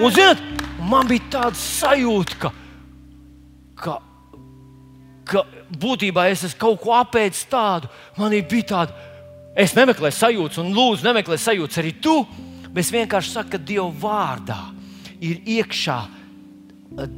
[0.00, 0.40] Un, zinot,
[0.88, 2.52] man bija tāda sajūta, ka,
[3.84, 3.98] ka,
[5.28, 5.44] ka
[5.84, 7.92] būtībā es esmu kaut ko apēdis tādu.
[8.16, 9.10] Man bija tāda,
[9.52, 12.22] es nemeklēju sajūtas, un lūdzu, nemeklēju sajūtas arī tu.
[12.72, 14.62] Bet es vienkārši saku, ka Dieva vārdā
[15.22, 17.16] ir iekšā eh,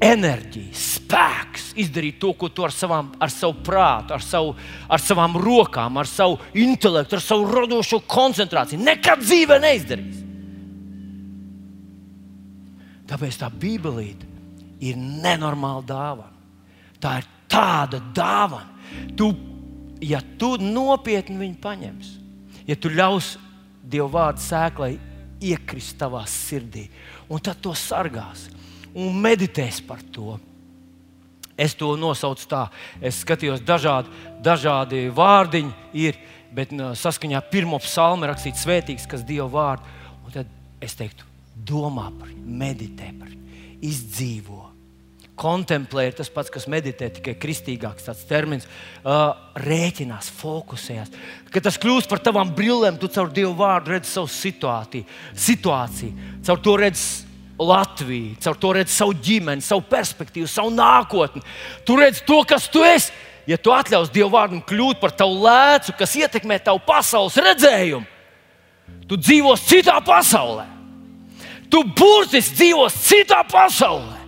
[0.00, 4.54] enerģija, spēks izdarīt to, ko tu ar, savām, ar savu prātu, ar, savu,
[4.88, 10.24] ar savām rokām, ar savu intelektu, ar savu radošo koncentrāciju nekad dzīvē neizdarīs.
[13.10, 14.28] Tāpēc tā Bībelīte
[14.86, 16.32] ir nenormāla dāvana.
[17.02, 18.70] Tā ir tāda dāvana.
[19.18, 19.28] Tu,
[20.06, 22.16] ja tu nopietni viņu paņemsi,
[22.68, 23.48] ja tu ļausi
[23.90, 24.92] Dieva vārdu sēklai
[25.40, 26.84] iekrist tavā sirdī,
[27.30, 28.48] un tad to sargās
[28.94, 30.36] un meditēs par to.
[31.60, 32.64] Es to nosaucu tā,
[33.04, 34.08] es skatījos, dažādi,
[34.42, 36.16] dažādi vārdiņi ir,
[36.56, 39.98] bet saskaņā ar pirmo psalmu rakstīts svētīgs, kas Dieva vārdu.
[40.24, 40.48] Un tad
[40.80, 43.60] es teiktu, domā par viņu, meditē par viņu,
[43.90, 44.59] izdzīvo
[45.40, 48.68] kontemplē ir tas pats, kas meditē, tikai kristīgāks tāds termins.
[49.00, 51.14] Uh, rēķinās, fokusējas.
[51.54, 55.08] Kad tas kļūst par tavām brillēm, tu caur Dievu vārdu redzi savu situāciju,
[55.48, 56.28] situāciju.
[56.46, 57.08] caur to redzi
[57.60, 61.42] Latviju, caur to redzi savu ģimeni, savu perspektīvu, savu nākotni.
[61.84, 63.12] Tu redzi to, kas tu esi.
[63.48, 68.06] Ja tu atļaus Dievu vārdam kļūt par tavu lēcu, kas ietekmē tavu pasaules redzējumu,
[69.08, 70.68] tu dzīvos citā pasaulē.
[71.70, 74.19] Tu burtiski dzīvos citā pasaulē.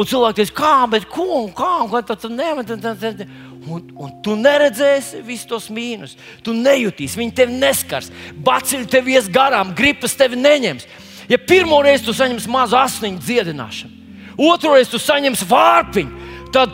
[0.00, 2.64] Un cilvēki teica, kā, bet ko, un kā, un kā tad nevar.
[3.60, 6.14] Un, un tu neredzēsi visus tos mīnus.
[6.46, 8.08] Tu nejutīsi, viņi tevi neskars.
[8.40, 10.86] Baciļi tev ies garām, gripas tevi neņems.
[11.28, 14.14] Ja pirmo reizi tu saņemsi mazu asniņu dziedināšanu,
[14.48, 16.72] otru reizi tu saņemsi vārpiņu, tad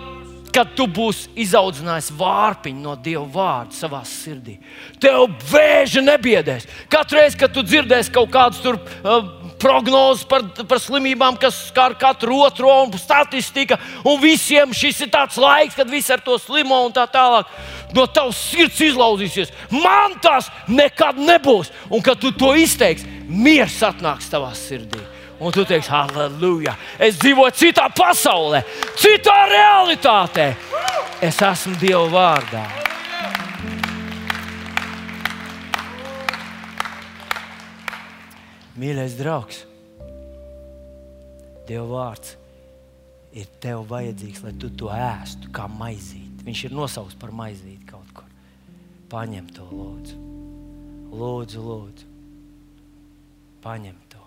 [0.57, 4.55] kad tu būsi izaudzinājis vārpiņu no Dieva vārda savā sirdī.
[5.03, 6.65] Tev vēža nebiedēs.
[6.89, 8.79] Katru reizi, kad tu dzirdēsi kaut kādus tur.
[9.03, 13.79] Uh, prognozes par, par slimībām, kas skar katru otro, un statistika.
[14.07, 17.51] Un visiem šis ir tāds laiks, kad visi ar to slimo un tā tālāk.
[17.97, 19.53] No tavas sirds izlauzīsies.
[19.75, 21.73] Man tas nekad nebūs.
[21.91, 25.03] Un kad tu to izteiksi, miers atnāks tavā sirdī.
[25.37, 26.73] Un tu teiksi, halleluja!
[27.03, 28.63] Es dzīvoju citā pasaulē,
[28.97, 30.49] citā realitātē.
[31.21, 32.65] Es esmu Dieva vārdā.
[38.77, 39.65] Mīļais draugs,
[41.67, 42.37] Dieva vārds
[43.37, 46.45] ir tev vajadzīgs, lai tu to ēstu kā maizīti.
[46.47, 48.29] Viņš ir nosaukts par maizīti kaut kur.
[49.11, 50.19] Paņem to, lūdzu.
[51.17, 52.13] Lūdzu, lūdzu.
[53.65, 54.23] Paņem to.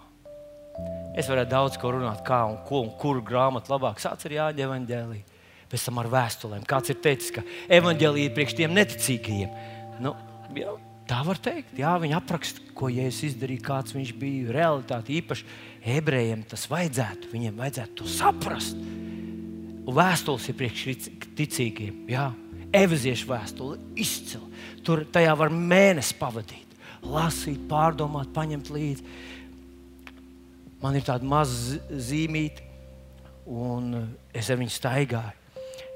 [1.19, 4.01] Es varētu daudz ko runāt, kā un, ko, un kuru grāmatu labāk.
[4.03, 5.39] Sāc ar Jāņa evanģēliju,
[5.71, 6.67] pēc tam ar vēstulēm.
[6.67, 7.43] Kāds ir teicis, ka
[7.79, 9.55] evanģēlija ir priekš tiem neticīgajiem.
[10.03, 10.13] Nu,
[10.59, 10.75] jau,
[11.09, 14.51] Tā var teikt, jā, viņi apraksta, ko Jēzus izdarīja, kāds viņš bija.
[14.53, 15.47] Realitāte īpaši
[15.97, 18.77] ebrejiem tas vajadzētu, viņiem vajadzētu to saprast.
[19.89, 20.83] Vēstules ir priekš
[21.39, 22.03] ticīgiem.
[22.13, 22.27] Jā,
[22.77, 24.45] Eveziešu vēstule izcila.
[24.85, 29.07] Tur tajā var mēnesi pavadīt, lasīt, pārdomāt, paņemt līdzi.
[30.83, 32.61] Man ir tāda maza zīmīte,
[33.49, 35.33] un es ar viņu staigāju.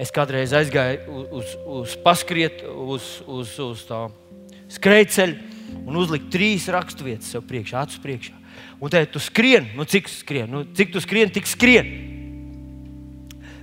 [0.02, 4.23] Es kādreiz aizgāju uz, uz, uz paskriet, uz, uz, uz tādu
[4.74, 8.40] skrejceļu un uzlikt trīs raksturvietas sev priekšā, acu priekšā.
[8.84, 11.90] Un te tu skrien, nu cik skrien, nu cik tu skrien, tik skrien.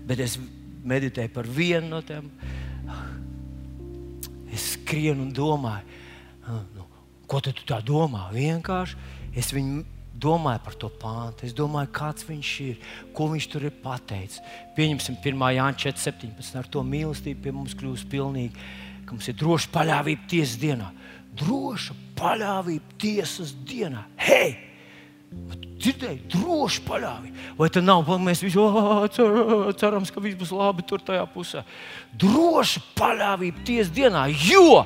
[0.08, 0.38] Bet es
[0.86, 2.30] meditēju par vienu no tiem.
[4.50, 5.98] Es skrienu un domāju,
[6.74, 6.86] nu,
[7.30, 8.26] ko tu tā domā?
[8.34, 8.96] Vienkārši
[9.38, 9.84] es viņu
[10.20, 11.46] domāju par to pāntu.
[11.46, 12.80] Es domāju, kāds viņš ir,
[13.16, 14.42] ko viņš tur ir pateicis.
[14.76, 15.44] Pieņemsim, 1.
[15.56, 16.58] Jāņa 4.17.
[16.60, 18.66] ar to mīlestību pie mums kļūst pilnīgi,
[19.10, 20.92] ka mums ir droša paļāvība tiesas dienā
[21.38, 24.04] droša paļāvība tiesas dienā.
[24.20, 24.56] Hei!
[25.80, 27.44] Dzirdēju, droši paļāvība.
[27.56, 28.08] Vai tā nav?
[28.20, 28.58] Mēs visi
[29.14, 29.36] cer,
[29.80, 31.62] cerams, ka viss būs labi tur tajā pusē.
[32.18, 34.82] Droša paļāvība tiesas dienā, jo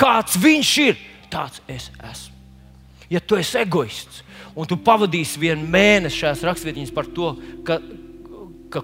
[0.00, 1.02] kāds viņš ir,
[1.32, 2.36] tāds es esmu.
[3.08, 4.22] Ja tu esi egoists
[4.58, 7.30] un tu pavadīsi vienu mēnesi šajās rakstvietiņās par to,
[7.66, 7.78] ka,
[8.72, 8.82] ka,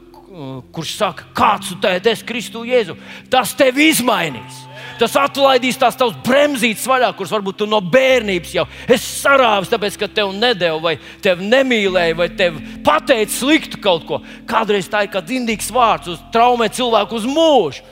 [0.75, 2.97] kurš saka, kāds tu esi Kristu Jēzu,
[3.33, 4.65] tas tevi izmainīs.
[4.99, 9.99] Tas atlaidīs tās tavas bremzītes vaļā, kuras varbūt tu no bērnības jau esi sarāvis, tāpēc
[9.99, 14.21] ka tev nedēļa, vai tevi nemīlēja, vai tevi pateica sliktu kaut ko.
[14.47, 17.83] Kādreiz tā ir kā dzindīgs vārds, uz traumē cilvēku uz mūžu.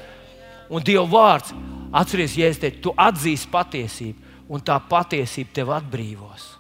[0.73, 1.53] Un Dieva vārds,
[1.93, 6.53] atceries, ja es teicu, tu atzīsi patiesību, un tā patiesība tev atbrīvos.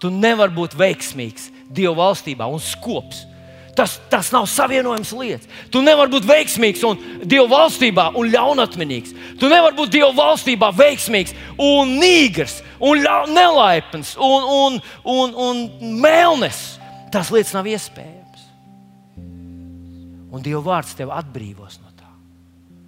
[0.00, 3.24] Tu nevari būt veiksmīgs Dieva valstībā un skops
[3.74, 5.48] Tas, tas nav savienojams lietas.
[5.70, 9.14] Tu nevari būt veiksmīgs un Dieva valstībā un ļaunatminīgs.
[9.40, 13.02] Tu nevari būt Dieva valstībā veiksmīgs un nīgrs un
[13.34, 14.78] nelaipns un, un,
[15.10, 15.64] un, un
[16.02, 16.60] melnes.
[17.14, 18.44] Tas lietas nav iespējams.
[20.34, 22.10] Un Dieva vārds tev atbrīvos no tā.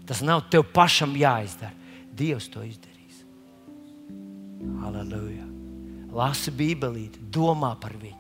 [0.07, 1.75] Tas nav tev pašam jāizdara.
[2.17, 3.25] Dievs to izdarīs.
[4.85, 5.51] Halleluja!
[6.17, 8.16] Lasi Bībelīti, domā par viņu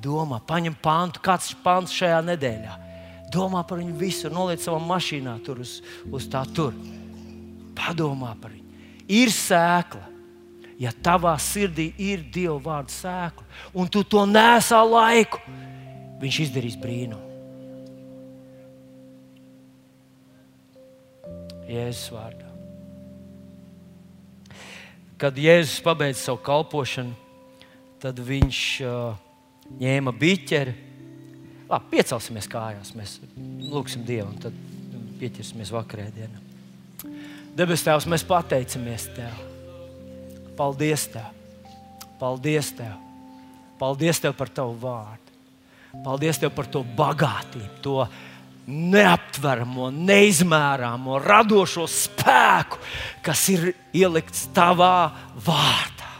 [0.00, 2.76] Domā, paņem pāntu, kāds ir pāns šajā nedēļā.
[3.30, 5.78] Domā par viņu visu, noliec savā mašīnā, tur uz,
[6.10, 6.74] uz tā tur.
[7.78, 8.86] Padomā par viņu.
[9.10, 10.06] Ir sēkla.
[10.80, 13.44] Ja tavā sirdī ir Dieva vārda sēkla,
[13.76, 15.42] un tu to nesā laiku,
[16.20, 17.30] Viņš izdarīs brīnumu.
[21.70, 22.48] Jēzus vārdā.
[25.20, 27.14] Kad Jēzus pabeidza savu kalpošanu,
[28.02, 29.29] tad viņš uh,
[29.78, 30.74] ņēma biķeri.
[31.70, 33.18] Labi, piecelsimies kājās, mēs
[33.70, 34.56] lūgsim Dievu, un tad
[35.20, 36.40] pieķersimies vakarēdienā.
[37.56, 39.38] Debes Tēvs, mēs pateicamies Tev.
[40.58, 41.30] Paldies Tev!
[42.20, 42.96] Paldies Tev!
[43.80, 45.30] Paldies Tev par Tavu vārdu!
[46.04, 48.04] Paldies Tev par to bagātību, to
[48.70, 52.78] neaptveramo, neizmērāmo, radošo spēku,
[53.24, 55.10] kas ir ielikts Tavā
[55.46, 56.10] vārdā.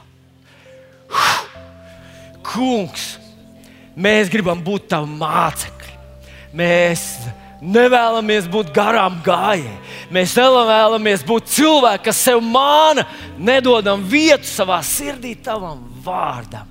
[2.51, 3.20] Kungs!
[4.01, 5.95] Mēs gribam būt tavi mācekļi.
[6.57, 7.05] Mēs
[7.61, 9.77] nevēlamies būt garām gājēji.
[10.15, 13.05] Mēs nevēlamies būt cilvēki, kas sev māna,
[13.39, 16.69] nedodam vietu savā sirdī, tavam vārdam.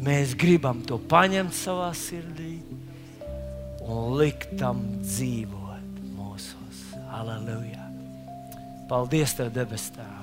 [0.00, 2.56] Mēs gribam to paņemt savā sirdī
[3.90, 6.86] un likt tam dzīvot mūsos.
[7.10, 7.84] Aleluja!
[8.90, 10.19] Paldies, Tev, debes Tēvs!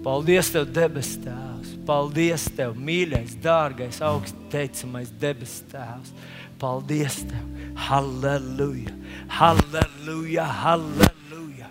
[0.00, 1.74] Paldies, Tev, debes Tēvs!
[1.84, 6.14] Paldies, Tev, mīļais, dārgais, augsts teicamais debes Tēvs!
[6.60, 7.18] Paldies!
[7.28, 7.42] Tev.
[7.88, 8.94] Halleluja!
[9.36, 10.46] Halleluja!
[10.62, 11.68] Halleluja!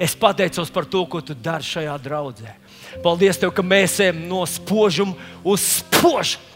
[0.00, 2.52] Es pateicos par to, ko tu dari šajā draudzē.
[3.04, 6.48] Paldies, tev, ka mēs ejam no spožuma uz spožumu.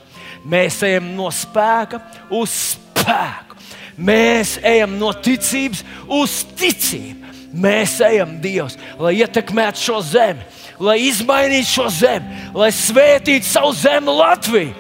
[0.45, 2.03] Mēs ejam no spēka
[2.33, 3.57] uz spēku.
[3.97, 5.81] Mēs ejam no ticības
[6.13, 7.33] uz ticību.
[7.55, 10.43] Mēs ejam Dievs, lai ietekmētu šo zemi,
[10.81, 14.75] lai izmainītu šo zemi, lai svētītu savu zemi Latviju.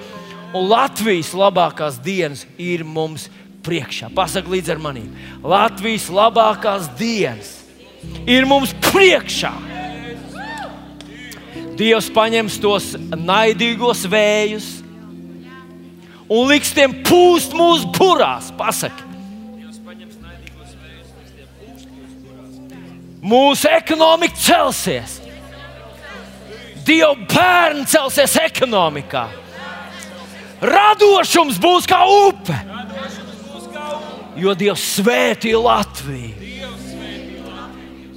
[0.54, 3.26] Un Latvijas labākās dienas ir mums
[3.66, 4.12] priekšā.
[4.14, 5.08] Pasak līdzi ar maniem.
[5.42, 7.56] Latvijas labākās dienas
[8.26, 9.50] ir mums priekšā.
[11.74, 14.68] Dievs paņems tos naidīgos vējus
[16.30, 18.52] un liks tiem pūst mūsu burās.
[18.54, 19.10] Pasaki.
[23.24, 25.23] Mūsu ekonomika celsies.
[26.84, 29.24] Dieva bērni celsies ekonomikā.
[30.64, 32.56] Radošums būs kā upe.
[34.40, 36.52] Jo Dievs svētīja Latviju.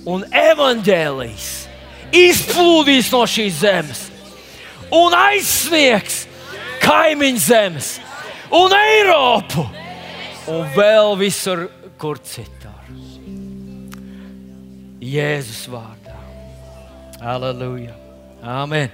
[0.08, 1.48] Un evanģēlijas
[2.16, 4.06] izplūdīs no šīs zemes
[4.96, 6.22] un aizsniegs
[6.80, 7.90] kaimiņu zemes
[8.56, 9.66] un Eiropu
[10.48, 11.68] un vēl visur,
[12.00, 12.56] kur citur.
[15.04, 16.16] Jēzus vārdā.
[17.22, 17.97] Aleluja!
[18.48, 18.90] Amen!